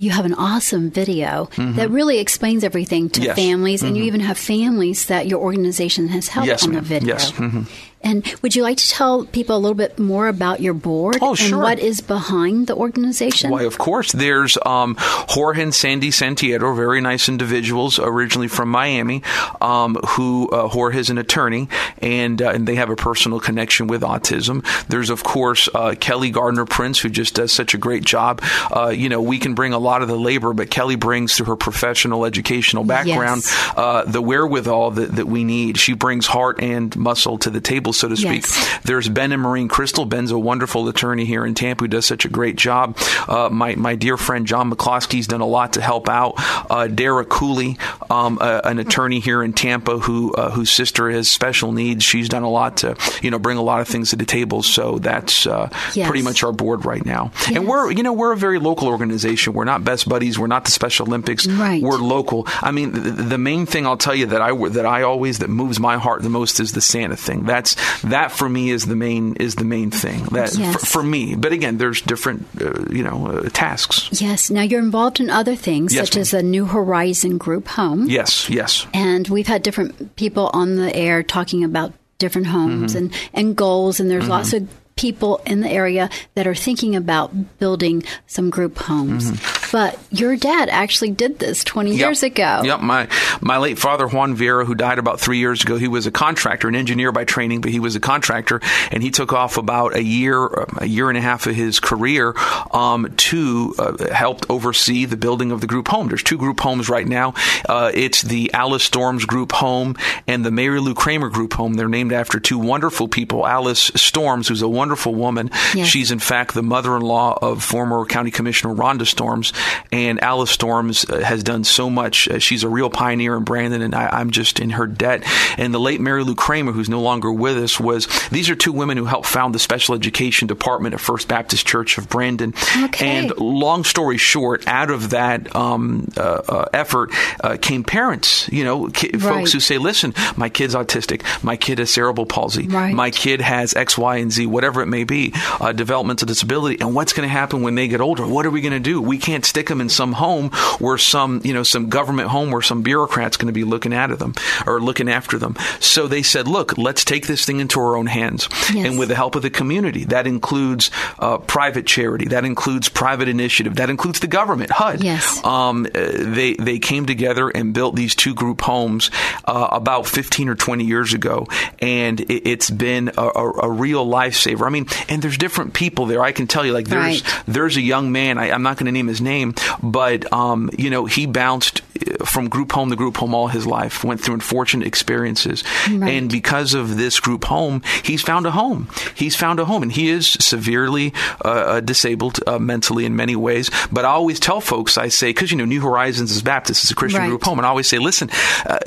[0.00, 3.34] You have an awesome video that really explains everything to Mm-hmm.
[3.34, 7.14] Families, and you even have families that your organization has helped Yes, on the video.
[7.14, 7.32] Yes.
[7.32, 7.66] Mhm.
[8.02, 11.34] And would you like to tell people a little bit more about your board Oh,
[11.40, 13.50] and what is behind the organization?
[13.50, 14.12] Why, of course.
[14.12, 19.22] There's um, Jorge and Sandy Santiago, very nice individuals, originally from Miami,
[19.60, 21.68] um, who uh, Jorge is an attorney,
[22.00, 24.64] and uh, and they have a personal connection with autism.
[24.88, 28.42] There's, of course, uh, Kelly Gardner Prince, who just does such a great job.
[28.74, 31.46] Uh, you know, we can bring a lot of the labor, but Kelly brings through
[31.46, 33.72] her professional educational background Yes.
[33.76, 35.78] uh, the wherewithal that, that we need.
[35.78, 38.42] She brings heart and muscle to the table, so to speak.
[38.46, 38.78] Yes.
[38.84, 40.04] There's Ben and Maureen Crystal.
[40.04, 42.96] Ben's a wonderful attorney here in Tampa who does such a great job.
[43.28, 46.34] Uh, my, my dear friend John McCloskey's done a lot to help out.
[46.70, 47.78] Uh, Dara Cooley,
[48.10, 52.04] um, uh, an attorney here in Tampa who uh, whose sister has special needs.
[52.04, 54.62] She's done a lot to you know bring a lot of things to the table.
[54.62, 56.08] So that's uh, Yes.
[56.08, 57.30] pretty much our board right now.
[57.48, 57.56] Yes.
[57.56, 59.52] And we're you know we're a very local organization.
[59.52, 60.38] We're not Best Buddies.
[60.38, 61.46] We're not the Special Olympics.
[61.46, 61.82] Right.
[61.82, 62.46] We're local.
[62.62, 65.48] I mean, the, the main thing I'll tell you that I that I always that
[65.48, 67.44] moves my heart the most is the Santa thing.
[67.44, 70.80] That's that for me is the main is the main thing that Yes.
[70.80, 71.34] for, for me.
[71.36, 74.08] But again, there's different uh, you know uh, tasks.
[74.20, 74.50] Yes.
[74.50, 76.20] Now you're involved in other things, Yes, such ma'am.
[76.22, 78.06] as the New Horizon Group Home.
[78.08, 78.86] Yes, yes.
[78.94, 83.04] And we've had different people on the air talking about different homes Mm-hmm.
[83.04, 87.30] and, and goals, and there's lots of people in the area that are thinking about
[87.60, 89.30] building some group homes.
[89.72, 92.26] But your dad actually did this 20 years Mm-hmm.
[92.26, 92.60] Ago.
[92.64, 92.80] Yep.
[92.80, 93.08] My
[93.40, 96.68] my late father Juan Viera, who died about three years ago, he was a contractor,
[96.68, 100.02] an engineer by training, but he was a contractor, and he took off about a
[100.02, 100.46] year,
[100.78, 102.34] a year and a half of his career
[102.72, 106.08] um, to uh, help oversee the building of the group home.
[106.08, 107.34] There's two group homes right now.
[107.68, 111.74] Uh, it's the Alice Storms Group Home and the Mary Lou Kramer Group Home.
[111.74, 113.46] They're named after two wonderful people.
[113.46, 115.50] Alice Storms, who's a wonderful woman.
[115.74, 115.86] Yes.
[115.88, 119.52] She's in fact the mother-in-law of former County Commissioner Rhonda Storms,
[119.92, 122.28] and Alice Storms uh, has done so much.
[122.28, 125.22] Uh, she's a real pioneer in Brandon, and I, I'm just in her debt.
[125.58, 128.72] And the late Mary Lou Kramer, who's no longer with us, was these are two
[128.72, 132.54] women who helped found the special education department at First Baptist Church of Brandon.
[132.84, 133.06] Okay.
[133.18, 137.10] And long story short, out of that um, uh, uh, effort
[137.42, 139.20] uh, came parents, you know, ki- Right.
[139.22, 142.94] folks who say, "Listen, my kid's autistic, my kid has cerebral palsy, Right.
[142.94, 146.94] my kid has X, Y, and Z, whatever it may be, uh, developmental disability, and
[146.94, 148.26] what's going to happen when they get older?
[148.26, 149.00] What are we going to do?
[149.00, 152.62] We can't stick them in some home where some, you know, some government home where
[152.62, 154.34] some bureaucrat's going to be looking at them
[154.66, 155.56] or looking after them.
[155.80, 158.86] So they said, look, let's take this thing into our own hands, Yes.
[158.86, 163.28] and with the help of the community, that includes uh, private charity, that includes private
[163.28, 165.02] initiative, that includes the government, HUD.
[165.04, 165.42] Yes.
[165.44, 169.10] Um, uh, they they came together and built these two group homes
[169.44, 171.46] uh, about 15 or 20 years ago,
[171.80, 174.66] and it, it's been a, a, a real lifesaver.
[174.66, 176.22] I mean, and there's different people there.
[176.22, 177.42] I can tell you, like there's Right.
[177.46, 178.38] there's a young man.
[178.38, 179.37] I, I'm not going to name his name,
[179.82, 181.82] but um, you know, he bounced
[182.24, 185.64] from group home to group home all his life, went through unfortunate experiences.
[185.90, 186.14] Right.
[186.14, 188.88] And because of this group home, he's found a home.
[189.14, 189.82] He's found a home.
[189.82, 191.12] And he is severely
[191.44, 193.70] uh, uh disabled uh, mentally in many ways.
[193.92, 196.90] But I always tell folks, I say, because, you know, New Horizons is Baptist, it's
[196.90, 197.28] a Christian Right.
[197.28, 197.58] group home.
[197.58, 198.30] And I always say, listen,
[198.66, 198.78] uh,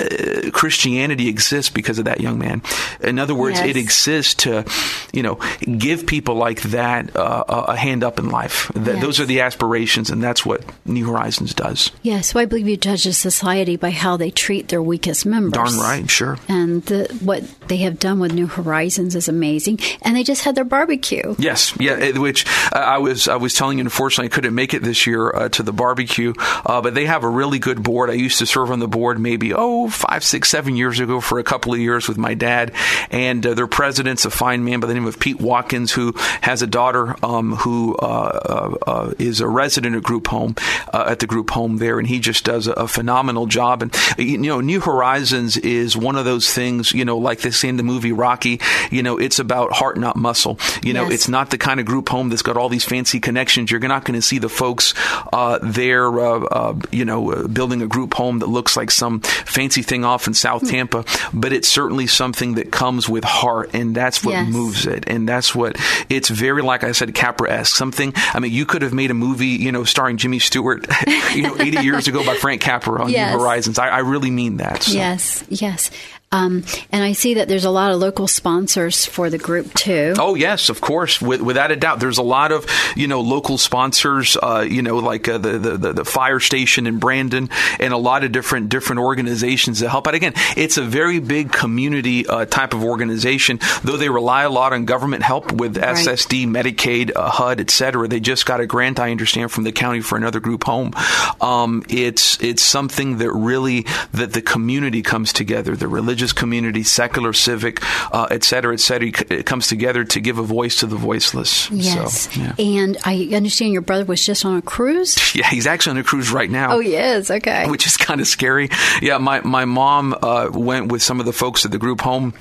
[0.54, 2.62] Christianity exists because of that young man.
[3.02, 3.70] In other words, Yes.
[3.70, 4.64] it exists to,
[5.12, 5.40] you know,
[5.78, 8.72] give people like that uh, a hand up in life.
[8.76, 9.02] Yes.
[9.02, 11.92] Those are the aspirations, and that's what New Horizons does.
[12.04, 15.54] Yes, so I believe you judge a society by how they treat their weakest members.
[15.54, 16.38] Darn right, sure.
[16.48, 19.80] And the, what they have done with New Horizons is amazing.
[20.02, 21.36] And they just had their barbecue.
[21.38, 22.18] Yes, yeah.
[22.18, 23.84] Which uh, I was I was telling you.
[23.84, 26.34] Unfortunately, I couldn't make it this year uh, to the barbecue,
[26.66, 28.10] uh, but they have a really good board.
[28.10, 31.40] I used to serve on the board maybe oh five, six, seven years ago for
[31.40, 32.74] a couple of years with my dad,
[33.10, 36.62] and uh, their president's a fine man by the name of Pete Watkins, who has
[36.62, 40.56] a daughter um, who uh, uh, uh, is a resident at group home
[40.94, 43.82] uh, at the group home there, and he just does a, a phenomenal job.
[43.82, 46.92] And you know, New Horizons is one of those things.
[46.92, 48.60] You know, like they say in the movie Rocky.
[48.92, 50.60] You know, it's about heart, not muscle.
[50.84, 51.14] You know, Yes.
[51.14, 53.72] it's not the kind of group home that's got all these fancy connections.
[53.72, 54.94] You're not going to see the folks
[55.34, 59.22] uh, there, uh, uh, you know, uh, building a group home that looks like some
[59.22, 61.06] fancy thing off in South Tampa.
[61.34, 64.48] But it's certainly something that comes with heart, and that's what Yes.
[64.50, 65.04] moves it.
[65.08, 65.78] And that's what
[66.10, 67.76] it's very, like I said, Capra-esque.
[67.76, 68.14] Something.
[68.34, 70.86] I mean, you could have made a movie, you know, starring Jimmy Stewart,
[71.36, 73.34] you know, 80 years ago by Frank Capra on Yes.
[73.34, 73.80] New Horizons.
[73.80, 74.84] I, I really mean that.
[74.84, 74.94] So.
[74.94, 75.92] Yes, yes.
[76.32, 80.14] Um, and I see that there's a lot of local sponsors for the group too.
[80.18, 82.00] Oh yes, of course, with, without a doubt.
[82.00, 82.66] There's a lot of
[82.96, 87.00] you know local sponsors, uh, you know, like uh, the, the the fire station in
[87.00, 90.16] Brandon, and a lot of different different organizations that help out.
[90.16, 93.60] Again, it's a very big community uh, type of organization.
[93.84, 95.96] Though they rely a lot on government help with Right.
[95.98, 98.08] SSD, Medicaid, uh, HUD, etc.
[98.08, 100.94] They just got a grant, I understand, from the county for another group home.
[101.42, 107.34] Um, it's it's something that really that the community comes together, the religious community, secular,
[107.34, 107.80] civic,
[108.14, 109.12] uh, et cetera, et cetera.
[109.30, 111.70] It comes together to give a voice to the voiceless.
[111.72, 112.30] Yes.
[112.34, 112.54] So, yeah.
[112.60, 115.36] And I understand your brother was just on a cruise.
[115.36, 116.74] yeah, he's actually on a cruise right now.
[116.74, 117.32] Oh, he is.
[117.32, 117.68] Okay.
[117.70, 118.70] which is kind of scary.
[119.02, 122.34] Yeah, my my mom uh, went with some of the folks at the group home.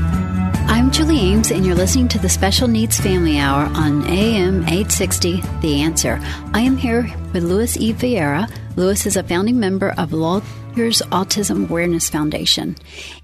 [0.70, 5.40] I'm Julie Ames, and you're listening to the Special Needs Family Hour on AM 860
[5.62, 6.20] The Answer.
[6.52, 7.94] I am here with Louis E.
[7.94, 8.50] Viera.
[8.76, 10.12] Louis is a founding member of
[10.78, 12.76] Autism Awareness Foundation.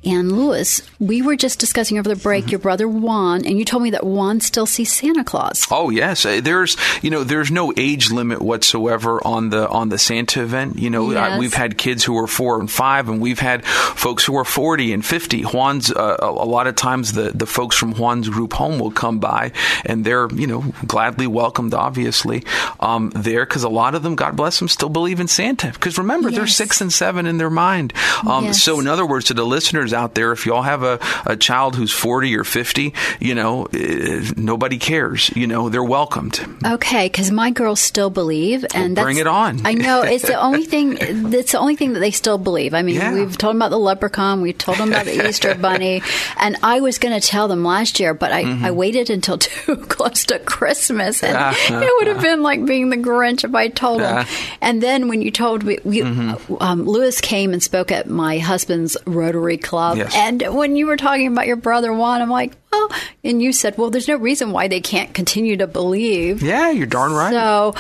[0.05, 3.83] And Lewis, we were just discussing over the break your brother Juan, and you told
[3.83, 5.67] me that Juan still sees Santa Claus.
[5.71, 9.99] Oh yes, Uh, there's you know there's no age limit whatsoever on the on the
[9.99, 10.79] Santa event.
[10.79, 11.33] You know Yes.
[11.33, 14.45] uh, we've had kids who are four and five, and we've had folks who are
[14.45, 15.43] forty and fifty.
[15.43, 18.91] Juan's uh, a, a lot of times the the folks from Juan's group home will
[18.91, 19.53] come by,
[19.87, 22.43] and they're you know gladly welcomed, obviously
[22.81, 25.69] um, there because a lot of them, God bless them, still believe in Santa.
[25.73, 27.93] Because remember, they're six and seven in their mind.
[28.27, 28.63] Um, Yes.
[28.63, 31.77] So in other words, to the listeners out there, if y'all have a, a child
[31.77, 35.31] who's 40 or 50, you know, uh, nobody cares.
[35.37, 36.41] You know, they're welcomed.
[36.65, 39.61] Okay, because my girls still believe, and Well, bring it on.
[39.67, 40.97] I know it's the only thing.
[41.01, 42.73] It's the only thing that they still believe.
[42.75, 43.13] I mean, Yeah.
[43.15, 46.03] we've told them about the leprechaun, we've told them about the Easter bunny,
[46.39, 48.65] and I was going to tell them last year, but I, Mm-hmm.
[48.67, 52.97] I waited until too close to Christmas, and it would have been like being the
[52.97, 54.27] Grinch if I told them.
[54.61, 56.55] And then when you told me, we, Mm-hmm.
[56.61, 60.15] um, Lewis came and spoke at my husband's Rotary Club, Yes.
[60.15, 62.89] and when you were talking about your brother Juan, I'm like, well,
[63.25, 66.43] and you said, well, there's no reason why they can't continue to believe.
[66.43, 67.33] Yeah, you're darn right.
[67.33, 67.75] So,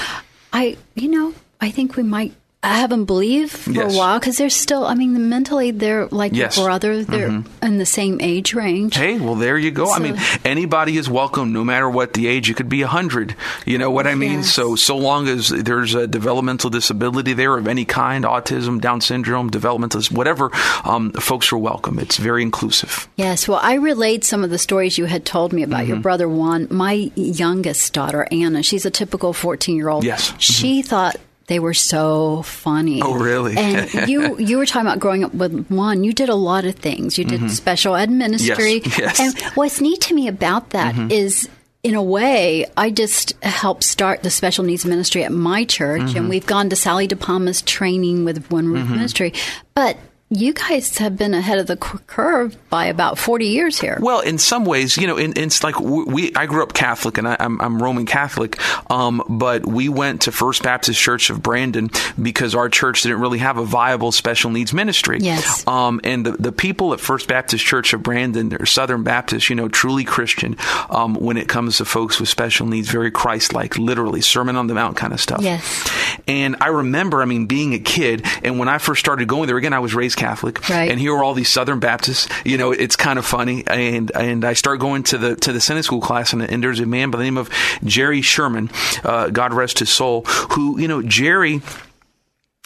[0.52, 2.32] I, you know, I think we might
[2.66, 3.94] have them believe for Yes.
[3.94, 4.84] a while because they're still.
[4.84, 6.52] I mean, the mentally they're like Yes.
[6.54, 6.60] Mm-hmm.
[6.60, 7.04] your brother.
[7.04, 8.96] They're in the same age range.
[8.96, 9.92] Hey, well, there you go.
[9.92, 12.48] I mean, anybody is welcome, no matter what the age.
[12.48, 13.34] You could be a hundred.
[13.66, 14.38] You know what I mean?
[14.40, 14.52] Yes.
[14.52, 19.50] So, so long as there's a developmental disability there of any kind, autism, Down syndrome,
[19.50, 20.50] developmental, whatever,
[20.84, 21.98] um, folks are welcome.
[21.98, 23.08] It's very inclusive.
[23.16, 25.88] Yes, well, I relayed some of the stories you had told me about Mm-hmm.
[25.88, 26.68] your brother Juan.
[26.70, 30.04] My youngest daughter, Anna, she's a typical 14 year old.
[30.04, 30.28] Yes.
[30.30, 30.38] Mm-hmm.
[30.38, 33.02] She thought they were so funny.
[33.02, 33.56] Oh, really?
[33.56, 36.02] And you you were talking about growing up with Juan.
[36.04, 37.18] You did a lot of things.
[37.18, 38.80] You did special ed ministry.
[38.80, 39.00] Mm-hmm.
[39.02, 39.20] Yes, yes.
[39.20, 41.48] And what's neat to me about that is,
[41.82, 46.16] in a way, I just helped start the special needs ministry at my church, Mm-hmm.
[46.16, 49.34] and we've gone to Sally De Palma's training with One Roof Ministry.
[49.74, 49.98] But
[50.34, 53.98] you guys have been ahead of the curve by about 40 years here.
[54.00, 56.34] Well, in some ways, you know, in, it's like we, we.
[56.34, 58.58] I grew up Catholic, and I, I'm, I'm Roman Catholic,
[58.90, 63.38] um, but we went to First Baptist Church of Brandon because our church didn't really
[63.38, 65.18] have a viable special needs ministry.
[65.20, 65.66] Yes.
[65.66, 69.56] Um, and the, the people at First Baptist Church of Brandon, they're Southern Baptist, you
[69.56, 70.56] know, truly Christian
[70.90, 74.74] um, when it comes to folks with special needs, very Christ-like, literally Sermon on the
[74.74, 75.42] Mount kind of stuff.
[75.42, 75.88] Yes.
[76.26, 79.56] And I remember, I mean, being a kid, and when I first started going there,
[79.56, 80.23] again, I was raised Catholic,
[80.68, 80.90] Right.
[80.90, 82.28] and here were all these Southern Baptists.
[82.44, 85.60] You know, it's kind of funny, and and I start going to the to the
[85.60, 87.50] Sunday school class, and, and there's a man by the name of
[87.84, 88.70] Jerry Sherman,
[89.04, 91.60] uh, God rest his soul, who you know Jerry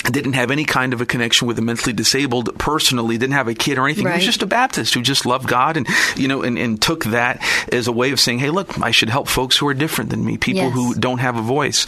[0.05, 3.55] didn't have any kind of a connection with the mentally disabled personally, didn't have a
[3.55, 4.07] kid or anything.
[4.07, 7.05] He was just a Baptist who just loved God and, you know, and, and took
[7.07, 10.11] that as a way of saying, hey, look, I should help folks who are different
[10.11, 10.73] than me, people Yes.
[10.73, 11.85] who don't have a voice.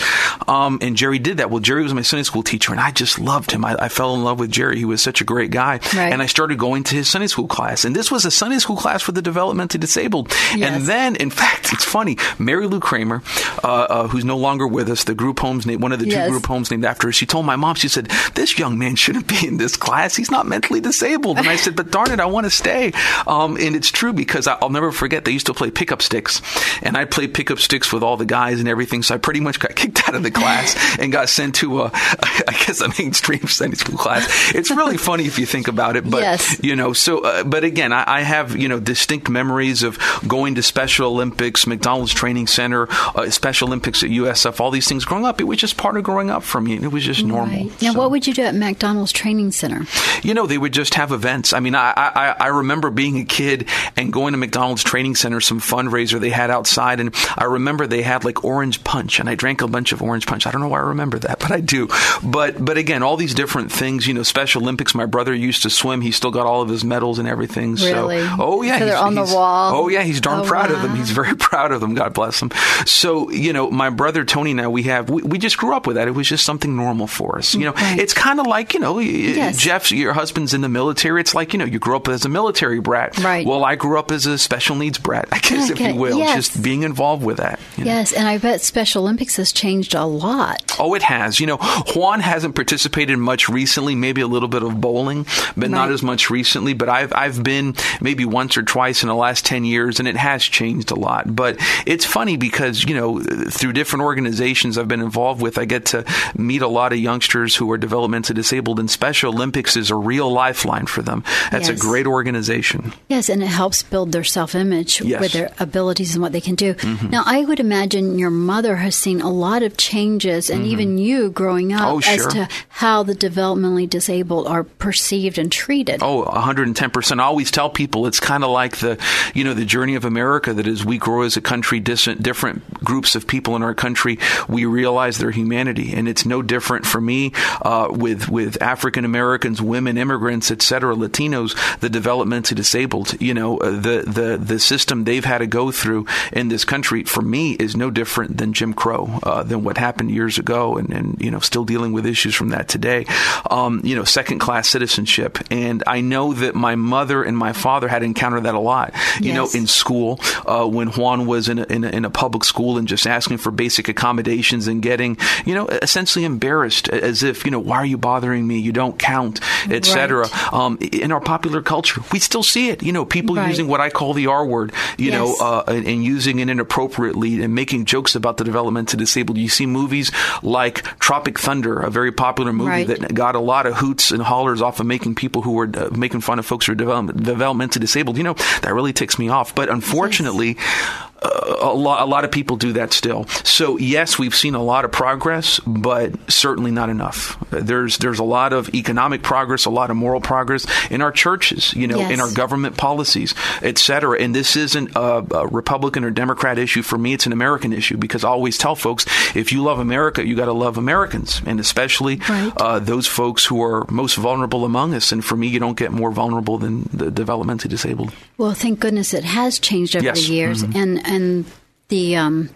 [0.49, 1.51] Um, and Jerry did that.
[1.51, 3.65] Well, Jerry was my Sunday school teacher and I just loved him.
[3.65, 4.77] I, I fell in love with Jerry.
[4.77, 5.75] He was such a great guy.
[5.95, 6.13] Right.
[6.13, 7.85] And I started going to his Sunday school class.
[7.85, 10.29] And this was a Sunday school class for the developmentally disabled.
[10.55, 10.75] Yes.
[10.75, 13.23] And then, in fact, it's funny, Mary Lou Kramer,
[13.63, 16.29] uh, uh, who's no longer with us, the group homes, one of the two Yes.
[16.29, 18.00] group homes named after her, she told my mom, she said,
[18.35, 20.17] this young man shouldn't be in this class.
[20.17, 21.39] He's not mentally disabled.
[21.39, 22.93] And I said, but darn it, I want to stay.
[23.27, 26.41] Um, and it's true because I- I'll never forget they used to play pickup sticks.
[26.83, 29.03] And I played pickup sticks with all the guys and everything.
[29.03, 31.91] So I pretty much got kicked out of the class and got sent to a,
[31.95, 34.27] I guess, a mainstream Sunday school class.
[34.55, 36.09] It's really funny if you think about it.
[36.09, 36.63] But, Yes.
[36.63, 40.55] you know, so, uh, but again, I, I have, you know, distinct memories of going
[40.57, 45.25] to Special Olympics, McDonald's Training Center, uh, Special Olympics at USF, all these things growing
[45.25, 45.41] up.
[45.41, 46.75] It was just part of growing up for me.
[46.75, 47.65] It was just normal.
[47.69, 47.83] Right.
[47.83, 49.87] Now, So- what would you do at McDonald's Training Center?
[50.23, 51.53] you know, they would just have events.
[51.53, 55.41] I mean, I, I, I remember being a kid and going to McDonald's Training Center,
[55.41, 59.35] some fundraiser they had outside, and I remember they had like orange punch, and I
[59.35, 60.47] drank a bunch of orange punch.
[60.47, 61.89] I don't know why I remember that, but I do.
[62.23, 64.07] But but again, all these different things.
[64.07, 64.95] You know, Special Olympics.
[64.95, 66.01] My brother used to swim.
[66.01, 67.75] He still got all of his medals and everything.
[67.77, 68.21] Really?
[68.21, 69.75] So, oh yeah, So they're on the wall?
[69.75, 70.97] Oh yeah, he's darn Oh, proud of them.
[70.97, 71.95] He's very proud of them.
[71.95, 72.51] God bless him.
[72.85, 75.87] So you know, my brother Tony and I, we have we, we just grew up
[75.87, 76.09] with that.
[76.09, 77.55] It was just something normal for us.
[77.55, 77.99] You know, Right.
[77.99, 79.57] it's kind of like you know, Yes.
[79.59, 81.21] Jeff's your husband's in the military.
[81.21, 83.19] It's like you know, you grew up as a military brat.
[83.19, 83.47] Right.
[83.47, 85.29] Well, I grew up as a special needs brat.
[85.33, 86.35] I guess Okay, if you will, yes.
[86.37, 87.59] just being involved with that.
[87.77, 87.91] you know.
[87.93, 90.77] Yes, and I bet Special Olympics has changed a lot.
[90.79, 91.41] Oh, it has.
[91.41, 91.57] You know,
[91.95, 93.95] Juan hasn't participated much recently.
[93.95, 96.75] Maybe a little bit of bowling, but not as much recently.
[96.75, 100.17] But I've I've been maybe once or twice in the last ten years, and it
[100.17, 101.35] has changed a lot.
[101.35, 105.87] But it's funny because you know through different organizations I've been involved with, I get
[105.87, 106.05] to
[106.37, 110.31] meet a lot of youngsters who are developmentally disabled, and Special Olympics is a real
[110.31, 111.25] lifeline for them.
[111.51, 112.93] That's a great organization.
[113.09, 115.21] Yes, and it helps build their self image Yes.
[115.21, 116.75] with their abilities and what they can do.
[116.75, 117.11] Mm-hmm.
[117.11, 120.73] Now, I would imagine your mother has seen a lot of changes, and mm-hmm.
[120.73, 126.03] even you growing up, Oh, as to how the developmentally disabled are perceived and treated.
[126.03, 127.21] Oh, 110%.
[127.21, 128.99] I always tell people it's kind of like the,
[129.35, 133.15] you know, the journey of America that as we grow as a country, different groups
[133.15, 135.93] of people in our country, we realize their humanity.
[135.95, 140.95] And it's no different for me, uh, with, with African Americans, women, immigrants, et cetera,
[140.95, 145.71] Latinos, the developmentally disabled, you know, uh, the, the, the system they've had to go
[145.71, 149.79] through in this country for me is no different than Jim Crow, uh, than what
[149.79, 153.07] happened years ago and, and, you know, still dealing with issues from that today.
[153.51, 155.39] Um, you know, second class citizenship.
[155.51, 159.33] And I know that my mother and my father had encountered that a lot, you
[159.33, 162.79] know, in school, uh, when Juan was in a, in, a, in a public school
[162.79, 167.50] and just asking for basic accommodations and getting, you know, essentially embarrassed as if, you
[167.51, 168.59] know, why are you bothering me?
[168.59, 170.27] You don't count, et cetera.
[170.29, 170.53] Right.
[170.53, 173.49] Um, in our popular culture, we still see it, you know, people Right.
[173.49, 177.43] using what I call the R word, you know, uh, and, and using it inappropriately
[177.43, 179.39] and making jokes about the development of disabled.
[179.39, 180.11] You see movies
[180.43, 182.87] like Tropic Thunder, a very popular movie Right.
[182.87, 185.89] that got a lot of hoots and hollers off of making people who were uh,
[185.93, 188.17] making fun of folks who are development, developmentally disabled.
[188.17, 189.55] You know, that really ticks me off.
[189.55, 193.27] But unfortunately, uh, a, lot, a lot of people do that still.
[193.45, 197.37] So yes, we've seen a lot of progress, but certainly not enough.
[197.51, 201.75] There's there's a lot of economic progress, a lot of moral progress in our churches,
[201.75, 202.13] you know, Yes.
[202.13, 204.19] in our government policies, et cetera.
[204.21, 207.97] And this isn't a, a Republican or Democrat issue for me; it's an American issue
[207.97, 209.05] because I always tell folks,
[209.37, 212.53] if you love America, you got to love Americans, and especially Right.
[212.57, 215.13] uh, those folks who are most vulnerable among us.
[215.13, 218.13] And for me, you don't get more vulnerable than the developmentally disabled.
[218.39, 220.27] Well, thank goodness it has changed over Yes.
[220.27, 221.45] the years, and and
[221.89, 222.51] the um,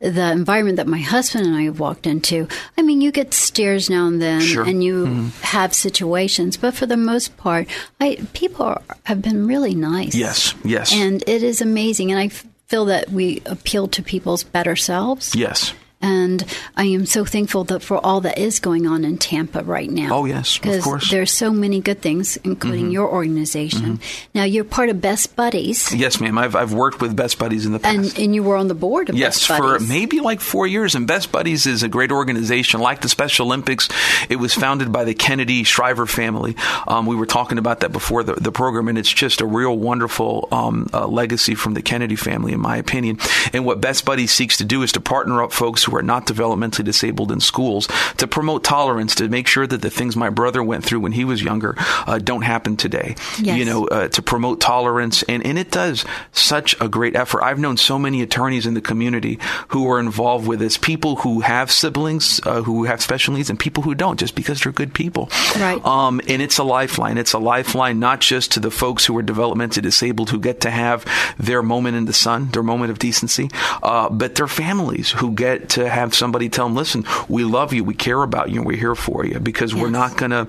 [0.00, 2.46] the environment that my husband and I have walked into.
[2.76, 4.62] I mean, you get stares now and then, Sure.
[4.64, 7.66] and you have situations, but for the most part,
[8.00, 10.14] I people are, have been really nice.
[10.14, 10.92] Yes, yes.
[10.94, 15.34] and it is amazing, and I feel that we appeal to people's better selves.
[15.34, 15.72] Yes.
[16.00, 16.44] And
[16.76, 20.10] I am so thankful that for all that is going on in Tampa right now.
[20.12, 21.04] Oh, yes, of course.
[21.06, 21.14] Mm-hmm.
[21.16, 24.00] there's so many good things, including your organization.
[24.34, 26.38] Now you're part of Best Buddies, Yes, ma'am.
[26.38, 27.96] I've, I've worked with Best Buddies in the past.
[27.96, 29.16] and and you were on the board of.
[29.16, 30.94] Yes, for maybe like four years.
[30.94, 33.88] And Best Buddies is a great organization, like the Special Olympics.
[34.28, 36.54] It was founded by the Kennedy Shriver family.
[36.86, 39.76] Um, we were talking about that before the, the program, and it's just a real
[39.76, 43.18] wonderful um, uh, legacy from the Kennedy family, in my opinion.
[43.52, 46.26] And what Best Buddies seeks to do is to partner up folks who are not
[46.26, 50.62] developmentally disabled in schools to promote tolerance, to make sure that the things my brother
[50.62, 53.14] went through when he was younger uh, don't happen today.
[53.40, 53.58] Yes.
[53.58, 57.42] You know, uh, to promote tolerance, and, and it does such a great effort.
[57.42, 61.40] I've known so many attorneys in the community who are involved with this, people who
[61.40, 64.94] have siblings uh, who have special needs, and people who don't, just because they're good
[64.94, 65.30] people.
[65.58, 65.84] Right.
[65.84, 67.18] Um, and it's a lifeline.
[67.18, 70.70] It's a lifeline not just to the folks who are developmentally disabled who get to
[70.70, 71.04] have
[71.38, 73.50] their moment in the sun, their moment of decency,
[73.82, 77.84] uh, but their families who get to have somebody tell them, "Listen, we love you,
[77.84, 80.48] we care about you, and we're here for you," because we're not going to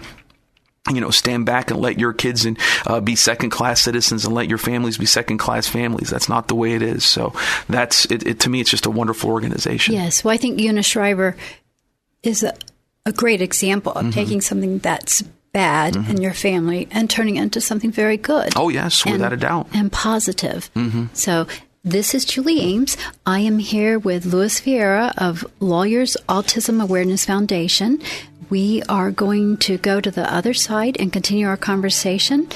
[0.91, 2.57] you know, stand back and let your kids and
[2.88, 6.09] uh, be second class citizens and let your families be second class families.
[6.09, 7.03] That's not the way it is.
[7.03, 7.34] So
[7.67, 8.39] that's it, it.
[8.39, 9.93] To me, it's just a wonderful organization.
[9.93, 11.36] Yes, well, I think Eunice Shriver
[12.23, 12.55] is a,
[13.05, 14.07] a great example Mm-hmm.
[14.07, 15.21] of taking something that's
[15.51, 18.53] bad in your family and turning it into something very good.
[18.55, 19.67] Oh yes, and- without a doubt.
[19.73, 20.71] And positive.
[21.13, 21.45] So
[21.84, 22.97] this is Julie Ames.
[23.25, 28.01] I am here with Luis Viera of Lawyers Autism Awareness Foundation.
[28.49, 32.49] We are going to go to the other side and continue our conversation.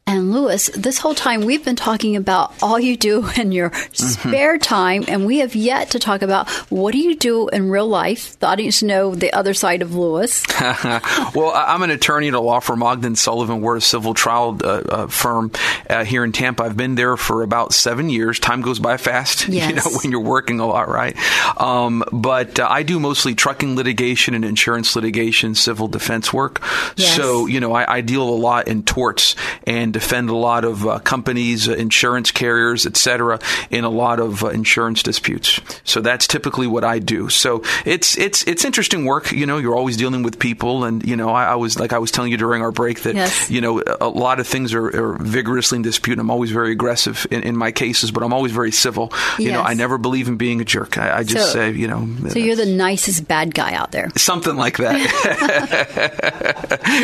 [0.05, 4.57] And Luis, this whole time we've been talking about all you do in your spare
[4.57, 8.37] time, and we have yet to talk about what do you do in real life.
[8.39, 10.43] The audience know the other side of Luis.
[10.61, 13.61] well, I'm an attorney at a law firm, Ogden Sullivan.
[13.61, 15.51] We're a civil trial uh, uh, firm
[15.89, 16.63] uh, here in Tampa.
[16.63, 18.39] I've been there for about seven years.
[18.39, 21.15] Time goes by fast, you know, when you're working a lot, right?
[21.59, 26.61] Um, but uh, I do mostly trucking litigation and insurance litigation, civil defense work.
[26.97, 27.15] Yes.
[27.15, 30.85] So, you know, I, I deal a lot in torts and defend a lot of
[30.85, 33.39] uh, companies, uh, insurance carriers, et cetera,
[33.71, 35.61] in a lot of uh, insurance disputes.
[35.85, 37.29] So that's typically what I do.
[37.29, 39.31] So it's it's it's interesting work.
[39.31, 41.99] You know, you're always dealing with people, and you know, I, I was like I
[41.99, 43.49] was telling you during our break that Yes.
[43.49, 46.19] you know a, lot of things are, are vigorously in dispute.
[46.19, 49.13] I'm always very aggressive in, in my cases, but I'm always very civil.
[49.39, 50.97] You know, I never believe in being a jerk.
[50.97, 54.09] I, I just So- say, you know, So you're the nicest bad guy out there.
[54.17, 54.97] something like that.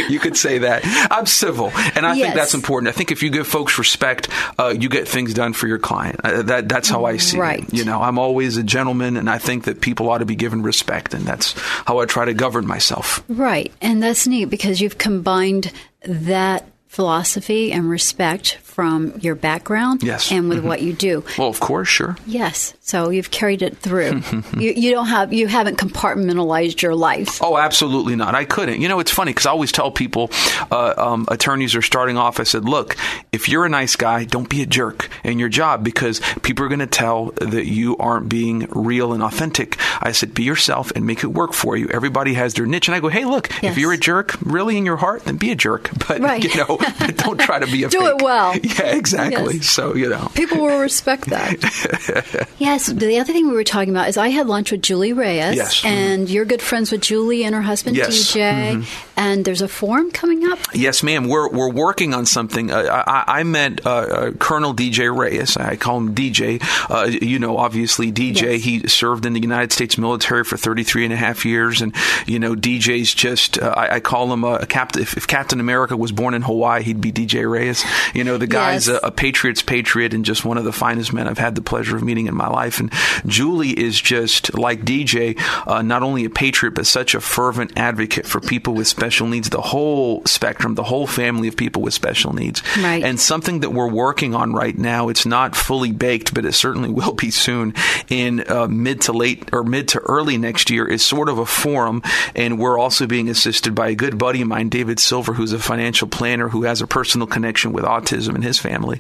[0.10, 0.82] you could say that.
[1.12, 2.26] I'm civil, and I Yes.
[2.26, 2.79] think that's important.
[2.88, 6.20] I think if you give folks respect, uh, you get things done for your client.
[6.24, 7.64] Uh, that that's how I see Right.
[7.64, 7.74] it.
[7.74, 10.62] You know, I'm always a gentleman, and I think that people ought to be given
[10.62, 11.54] respect, and that's
[11.86, 13.24] how I try to govern myself.
[13.28, 13.72] Right.
[13.82, 15.72] And that's neat because you've combined
[16.06, 20.32] that philosophy and respect from your background Yes.
[20.32, 21.24] and with what you do.
[21.38, 22.18] Well, of course, sure.
[22.26, 22.74] Yes.
[22.82, 24.22] So you've carried it through.
[24.58, 27.42] you, you don't have you haven't compartmentalized your life.
[27.44, 28.34] Oh, absolutely not.
[28.36, 28.82] I couldn't.
[28.82, 30.32] You know, it's funny because I always tell people,
[30.72, 32.40] uh, um, attorneys are starting off.
[32.40, 32.98] I said, look,
[33.32, 36.70] if you're a nice guy, don't be a jerk in your job because people are
[36.70, 39.78] going to tell that you aren't being real and authentic.
[40.02, 41.88] I said, be yourself and make it work for you.
[41.90, 43.74] Everybody has their niche, and I go, hey, look, Yes.
[43.74, 45.90] if you're a jerk, really in your heart, then be a jerk.
[46.08, 46.44] But Right.
[46.44, 46.79] you know,
[47.18, 48.56] don't try to be a Do it well.
[48.58, 49.56] Yeah, exactly.
[49.56, 49.68] Yes.
[49.68, 50.30] So you know.
[50.34, 52.48] People will respect that.
[52.58, 52.88] yes.
[52.88, 55.56] The other thing we were talking about is I had lunch with Julie Reyes.
[55.56, 55.78] Yes.
[55.82, 55.88] Mm-hmm.
[55.88, 58.10] And you're good friends with Julie and her husband Yes.
[58.34, 58.76] DJ.
[58.82, 59.09] Mm-hmm.
[59.20, 60.60] And there's a forum coming up.
[60.74, 61.28] Yes, ma'am.
[61.28, 62.72] We're we're working on something.
[62.72, 65.58] Uh, I, I met uh, uh, Colonel DJ Reyes.
[65.58, 66.64] I call him DJ.
[66.90, 68.54] Uh, you know, obviously DJ.
[68.54, 68.64] Yes.
[68.64, 71.94] He served in the United States military for 33 and a half years, and
[72.28, 73.60] you know, DJ's just.
[73.60, 75.02] Uh, I, I call him a, a captain.
[75.02, 77.84] If, if Captain America was born in Hawaii, he'd be DJ Reyes.
[78.14, 79.02] You know, the guy's Yes.
[79.04, 81.98] a, a patriot's patriot and just one of the finest men I've had the pleasure
[81.98, 82.80] of meeting in my life.
[82.80, 82.90] And
[83.26, 88.26] Julie is just like DJ, uh, not only a patriot but such a fervent advocate
[88.26, 92.34] for people with special needs, the whole spectrum, the whole family of people with special
[92.34, 92.62] needs.
[92.78, 93.04] Right.
[93.04, 96.90] And something that we're working on right now, it's not fully baked, but it certainly
[97.00, 97.74] will be soon
[98.10, 101.46] in uh, mid to late or mid to early next year is sort of a
[101.46, 102.02] forum.
[102.36, 105.60] And we're also being assisted by a good buddy of mine, David Silver, who's a
[105.60, 109.00] financial planner who has a personal connection with autism and his family.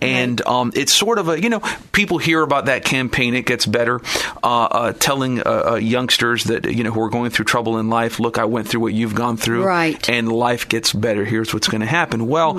[0.00, 1.60] And um, it's sort of a, you know,
[1.92, 4.00] people hear about that campaign, it gets better,
[4.42, 7.88] uh, uh, telling uh, uh, youngsters that, you know, who are going through trouble in
[7.88, 9.45] life, look, I went through what you've gone through.
[9.54, 10.08] Right.
[10.08, 11.24] And life gets better.
[11.24, 12.26] Here's what's going to happen.
[12.26, 12.56] Well,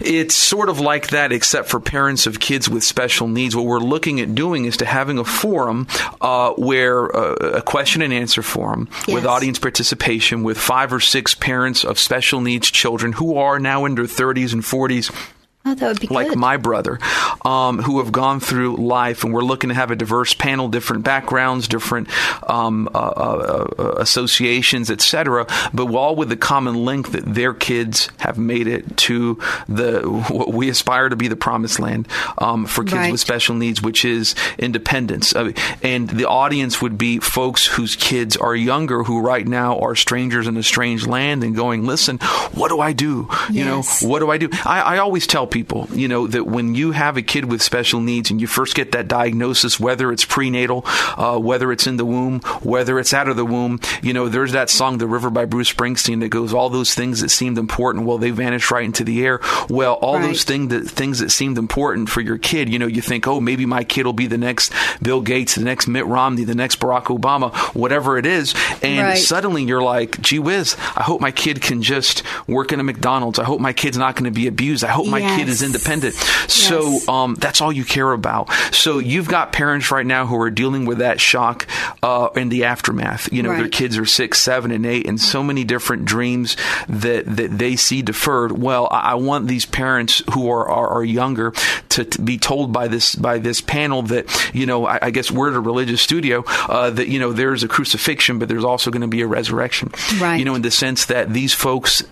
[0.00, 3.54] it's sort of like that, except for parents of kids with special needs.
[3.54, 5.86] What we're looking at doing is to having a forum
[6.20, 11.34] uh, where uh, a question and answer forum with audience participation with five or six
[11.34, 15.14] parents of special needs children who are now in their 30s and 40s
[15.62, 16.38] Oh, that would be like good.
[16.38, 16.98] my brother,
[17.44, 21.04] um, who have gone through life, and we're looking to have a diverse panel, different
[21.04, 22.08] backgrounds, different
[22.48, 25.46] um, uh, uh, uh, associations, etc.
[25.74, 29.38] But all with the common link that their kids have made it to
[29.68, 30.00] the
[30.30, 32.08] what we aspire to be the promised land
[32.38, 33.12] um, for kids Right.
[33.12, 35.34] with special needs, which is independence.
[35.34, 35.52] Uh,
[35.82, 40.46] and the audience would be folks whose kids are younger, who right now are strangers
[40.46, 42.18] in a strange land, and going, "Listen,
[42.52, 43.28] what do I do?
[43.50, 44.02] You Yes.
[44.02, 44.48] know, what do I do?
[44.64, 48.00] I, I always tell people, you know, that when you have a kid with special
[48.00, 50.82] needs and you first get that diagnosis, whether it's prenatal,
[51.16, 54.52] uh, whether it's in the womb, whether it's out of the womb, you know, there's
[54.52, 58.06] that song, The River by Bruce Springsteen, that goes, all those things that seemed important,
[58.06, 59.40] well, they vanish right into the air.
[59.68, 60.26] Well, all Right.
[60.28, 63.40] those thing that, things that seemed important for your kid, you know, you think, oh,
[63.40, 64.72] maybe my kid will be the next
[65.02, 68.54] Bill Gates, the next Mitt Romney, the next Barack Obama, whatever it is.
[68.82, 69.18] And Right.
[69.18, 73.38] suddenly you're like, gee whiz, I hope my kid can just work in a McDonald's.
[73.38, 74.84] I hope my kid's not going to be abused.
[74.84, 75.66] I hope my kid is Yes.
[75.74, 76.14] independent.
[76.48, 78.52] So um, that's all you care about.
[78.72, 81.66] So you've got parents right now who are dealing with that shock
[82.02, 83.32] uh, in the aftermath.
[83.32, 86.56] You know, their kids are six, seven, and eight, and so many different dreams
[86.88, 88.52] that that they see deferred.
[88.52, 91.52] Well, I, I want these parents who are are, are younger
[91.90, 95.30] to, to be told by this by this panel that you know, I, I guess
[95.30, 98.90] we're at a religious studio uh, that you know there's a crucifixion, but there's also
[98.90, 99.92] going to be a resurrection.
[100.18, 100.36] Right.
[100.36, 102.02] You know, in the sense that these folks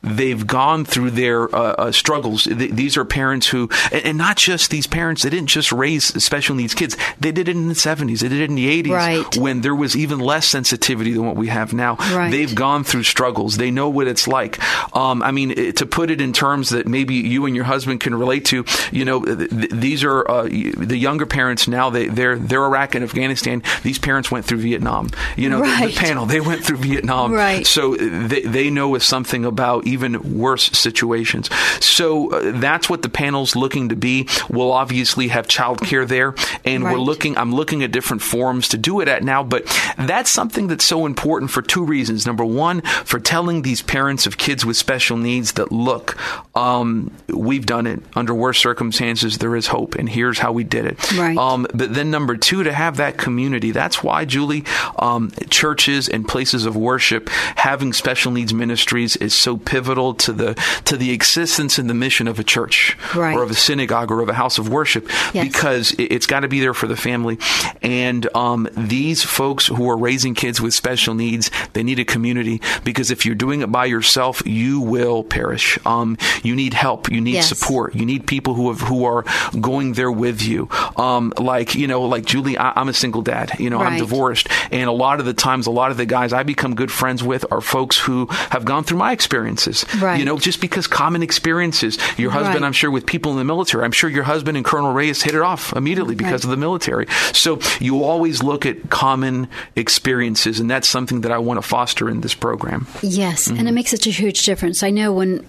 [0.00, 2.44] they've gone through their uh, uh, struggles.
[2.44, 6.04] Th- these are parents who, and, and not just these parents, they didn't just raise
[6.22, 6.96] special needs kids.
[7.18, 9.36] They did it in the 70s, they did it in the 80s, Right.
[9.36, 11.96] when there was even less sensitivity than what we have now.
[12.14, 12.30] Right.
[12.30, 13.56] They've gone through struggles.
[13.56, 14.60] They know what it's like.
[14.94, 17.98] Um, I mean, it- to put it in terms that maybe you and your husband
[17.98, 21.90] can relate to, you know, th- th- these are uh, the younger parents now.
[21.90, 23.62] They they're they're Iraq and Afghanistan.
[23.82, 25.10] These parents went through Vietnam.
[25.36, 25.94] You know, the- Right.
[25.94, 27.32] the, panel they went through Vietnam.
[27.32, 27.66] Right.
[27.66, 31.50] So they, they know something about even worse situations.
[31.80, 34.28] So uh, that's what the panel's looking to be.
[34.48, 37.36] We'll obviously have childcare there, and we're looking.
[37.36, 39.64] I'm looking at different forums to do it at now, but
[39.98, 42.26] that's something that's so important for two reasons.
[42.26, 46.16] Number one, for telling these parents of kids with special needs that look,
[46.56, 49.17] um, we've done it under worse circumstances.
[49.22, 51.12] There is hope, and here's how we did it.
[51.12, 51.36] Right.
[51.36, 53.70] Um, but then number two, to have that community.
[53.72, 54.64] That's why, Julie,
[54.98, 60.54] um, churches and places of worship having special needs ministries is so pivotal to the
[60.84, 63.34] to the existence and the mission of a church Right.
[63.36, 65.46] or of a synagogue or of a house of worship Yes.
[65.48, 67.38] because it, it's got to be there for the family.
[67.82, 72.60] And um, these folks who are raising kids with special needs, they need a community
[72.84, 75.78] because if you're doing it by yourself, you will perish.
[75.86, 77.10] Um, you need help.
[77.10, 77.48] You need Yes.
[77.48, 77.94] support.
[77.94, 79.24] You need people who have who are
[79.60, 80.68] going there with you.
[80.96, 83.58] Um, like you know, like Julie, I, am a single dad.
[83.58, 83.92] You know, right.
[83.92, 86.74] I'm divorced, and a lot of the times, a lot of the guys I become
[86.74, 89.84] good friends with are folks who have gone through my experiences.
[89.98, 90.18] Right.
[90.18, 91.98] You know, just because common experiences.
[92.16, 92.66] Your husband, right.
[92.66, 93.84] I'm sure, with people in the military.
[93.84, 97.06] I'm sure your husband and Colonel Reyes hit it off immediately because of the military.
[97.32, 102.08] So you always look at common experiences, and that's something that I want to foster
[102.08, 102.86] in this program.
[103.02, 103.58] Yes, mm-hmm.
[103.58, 104.82] and it makes such a huge difference.
[104.82, 105.48] I know when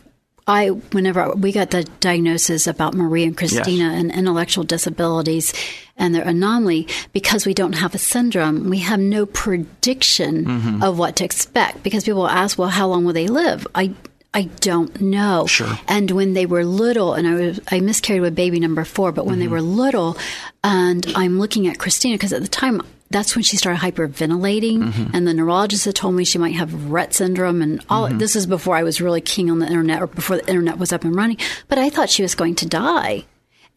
[0.49, 3.99] I, whenever we got the diagnosis about Marie and Christina yes.
[3.99, 5.53] and intellectual disabilities
[5.95, 10.83] and their anomaly, because we don't have a syndrome, we have no prediction mm-hmm.
[10.83, 11.83] of what to expect.
[11.83, 13.67] Because people ask, well, how long will they live?
[13.75, 13.93] I,
[14.33, 15.45] I don't know.
[15.45, 15.77] Sure.
[15.87, 19.25] And when they were little, and I was, I miscarried with baby number four, but
[19.25, 19.41] when mm-hmm.
[19.41, 20.17] they were little,
[20.63, 25.15] and I'm looking at Christina because at the time that's when she started hyperventilating, mm-hmm.
[25.15, 28.07] and the neurologist had told me she might have Rett syndrome, and all.
[28.07, 28.19] Mm-hmm.
[28.19, 30.93] This is before I was really king on the internet, or before the internet was
[30.93, 31.37] up and running.
[31.67, 33.25] But I thought she was going to die,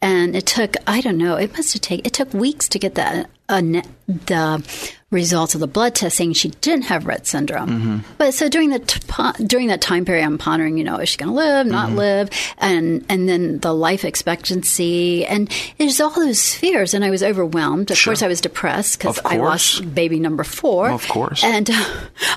[0.03, 1.35] and it took I don't know.
[1.35, 3.61] It must have taken it took weeks to get the uh,
[4.07, 7.69] the results of the blood test saying she didn't have Rett syndrome.
[7.69, 7.97] Mm-hmm.
[8.17, 11.17] But so during the t- during that time period, I'm pondering, you know, is she
[11.17, 11.97] going to live, not mm-hmm.
[11.97, 17.23] live, and and then the life expectancy, and there's all those fears, and I was
[17.23, 17.91] overwhelmed.
[17.91, 18.11] Of sure.
[18.11, 20.89] course, I was depressed because I lost baby number four.
[20.89, 21.85] Of course, and uh,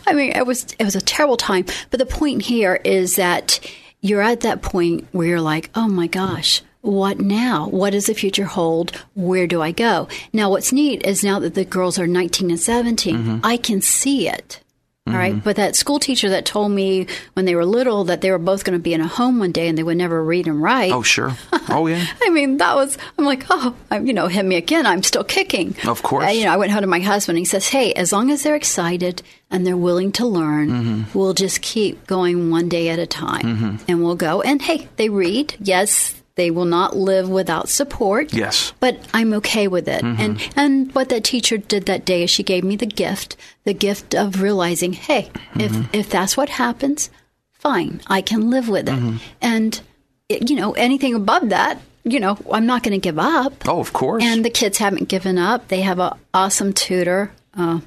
[0.06, 1.64] I mean, it was it was a terrible time.
[1.90, 3.58] But the point here is that
[4.02, 7.68] you're at that point where you're like, oh my gosh what now?
[7.68, 8.92] What does the future hold?
[9.14, 10.08] Where do I go?
[10.32, 13.38] Now, what's neat is now that the girls are 19 and 17, mm-hmm.
[13.42, 14.60] I can see it.
[15.08, 15.34] All right.
[15.34, 15.44] Mm-hmm.
[15.44, 18.64] But that school teacher that told me when they were little that they were both
[18.64, 20.90] going to be in a home one day and they would never read and write.
[20.90, 21.36] Oh, sure.
[21.68, 22.04] Oh, yeah.
[22.22, 24.84] I mean, that was, I'm like, oh, you know, hit me again.
[24.84, 25.76] I'm still kicking.
[25.86, 26.26] Of course.
[26.26, 28.32] Uh, you know, I went home to my husband and he says, hey, as long
[28.32, 31.18] as they're excited and they're willing to learn, mm-hmm.
[31.18, 33.76] we'll just keep going one day at a time mm-hmm.
[33.86, 34.42] and we'll go.
[34.42, 35.54] And hey, they read.
[35.60, 38.32] Yes, they will not live without support.
[38.32, 38.72] Yes.
[38.78, 40.04] But I'm okay with it.
[40.04, 40.20] Mm-hmm.
[40.20, 43.74] And and what that teacher did that day is she gave me the gift, the
[43.74, 45.60] gift of realizing, hey, mm-hmm.
[45.60, 47.10] if if that's what happens,
[47.52, 48.94] fine, I can live with it.
[48.94, 49.16] Mm-hmm.
[49.40, 49.80] And
[50.28, 53.66] it, you know, anything above that, you know, I'm not going to give up.
[53.66, 54.22] Oh, of course.
[54.22, 55.68] And the kids haven't given up.
[55.68, 57.32] They have an awesome tutor.
[57.54, 57.80] Uh,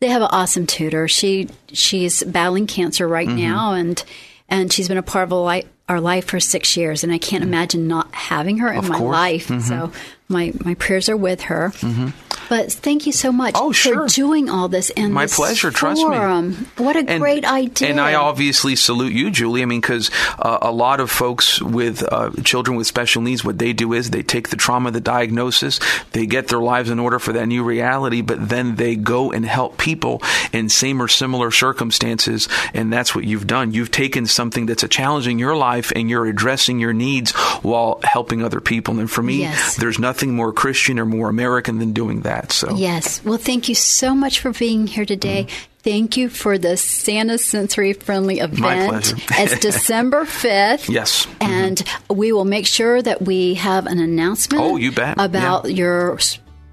[0.00, 1.08] they have an awesome tutor.
[1.08, 3.38] She she's battling cancer right mm-hmm.
[3.38, 4.04] now, and
[4.48, 7.18] and she's been a part of a life our life for six years, and I
[7.18, 7.52] can't mm-hmm.
[7.52, 9.12] imagine not having her in of my course.
[9.12, 9.48] life.
[9.48, 9.60] Mm-hmm.
[9.60, 9.92] So
[10.28, 11.70] my my prayers are with her.
[11.76, 12.08] Mm-hmm.
[12.48, 14.06] But thank you so much oh, sure.
[14.06, 14.90] for doing all this.
[14.90, 15.70] And my pleasure.
[15.70, 16.54] Forum.
[16.54, 16.84] Trust me.
[16.84, 17.88] What a and, great idea!
[17.88, 19.62] And I obviously salute you, Julie.
[19.62, 23.58] I mean, because uh, a lot of folks with uh, children with special needs, what
[23.58, 25.80] they do is they take the trauma, the diagnosis,
[26.12, 29.44] they get their lives in order for that new reality, but then they go and
[29.46, 30.22] help people
[30.52, 33.72] in same or similar circumstances, and that's what you've done.
[33.72, 38.00] You've taken something that's a challenge in your life, and you're addressing your needs while
[38.02, 38.98] helping other people.
[39.00, 39.76] And for me, yes.
[39.76, 42.52] there's nothing more Christian or more American than doing that.
[42.52, 43.24] So yes.
[43.24, 45.44] Well, thank you so much for being here today.
[45.44, 45.70] Mm-hmm.
[45.80, 48.60] Thank you for the Santa Sensory Friendly event.
[48.60, 49.16] My pleasure.
[49.32, 50.88] it's December 5th.
[50.88, 51.26] Yes.
[51.40, 52.14] And mm-hmm.
[52.14, 55.16] we will make sure that we have an announcement oh, you bet.
[55.18, 55.76] about yeah.
[55.76, 56.18] your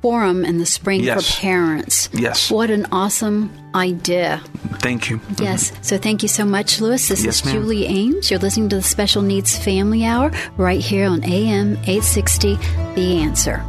[0.01, 1.35] forum in the spring yes.
[1.35, 2.09] for parents.
[2.13, 2.51] Yes.
[2.51, 4.41] What an awesome idea.
[4.79, 5.21] Thank you.
[5.39, 5.71] Yes.
[5.71, 5.83] Mm-hmm.
[5.83, 7.07] So thank you so much, Luis.
[7.07, 7.55] This yes, is ma'am.
[7.55, 8.31] Julie Ames.
[8.31, 12.55] You're listening to the Special Needs Family Hour right here on AM 860
[12.95, 13.63] The Answer.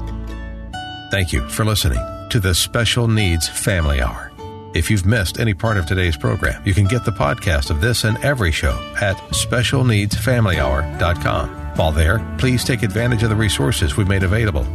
[1.10, 4.30] Thank you for listening to the Special Needs Family Hour.
[4.74, 8.04] If you've missed any part of today's program, you can get the podcast of this
[8.04, 8.72] and every show
[9.02, 11.76] at specialneedsfamilyhour.com.
[11.76, 14.66] While there, please take advantage of the resources we've made available.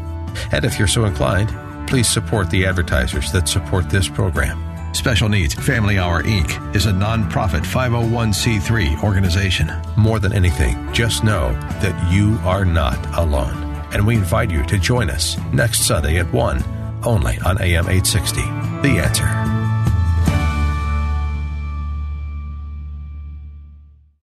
[0.52, 1.50] And if you're so inclined,
[1.88, 4.64] please support the advertisers that support this program.
[4.94, 6.76] Special Needs Family Hour Inc.
[6.76, 9.72] is a nonprofit 501c3 organization.
[9.96, 11.52] More than anything, just know
[11.82, 13.64] that you are not alone.
[13.94, 16.64] And we invite you to join us next Sunday at 1
[17.04, 18.42] only on AM 860.
[18.82, 19.57] The answer.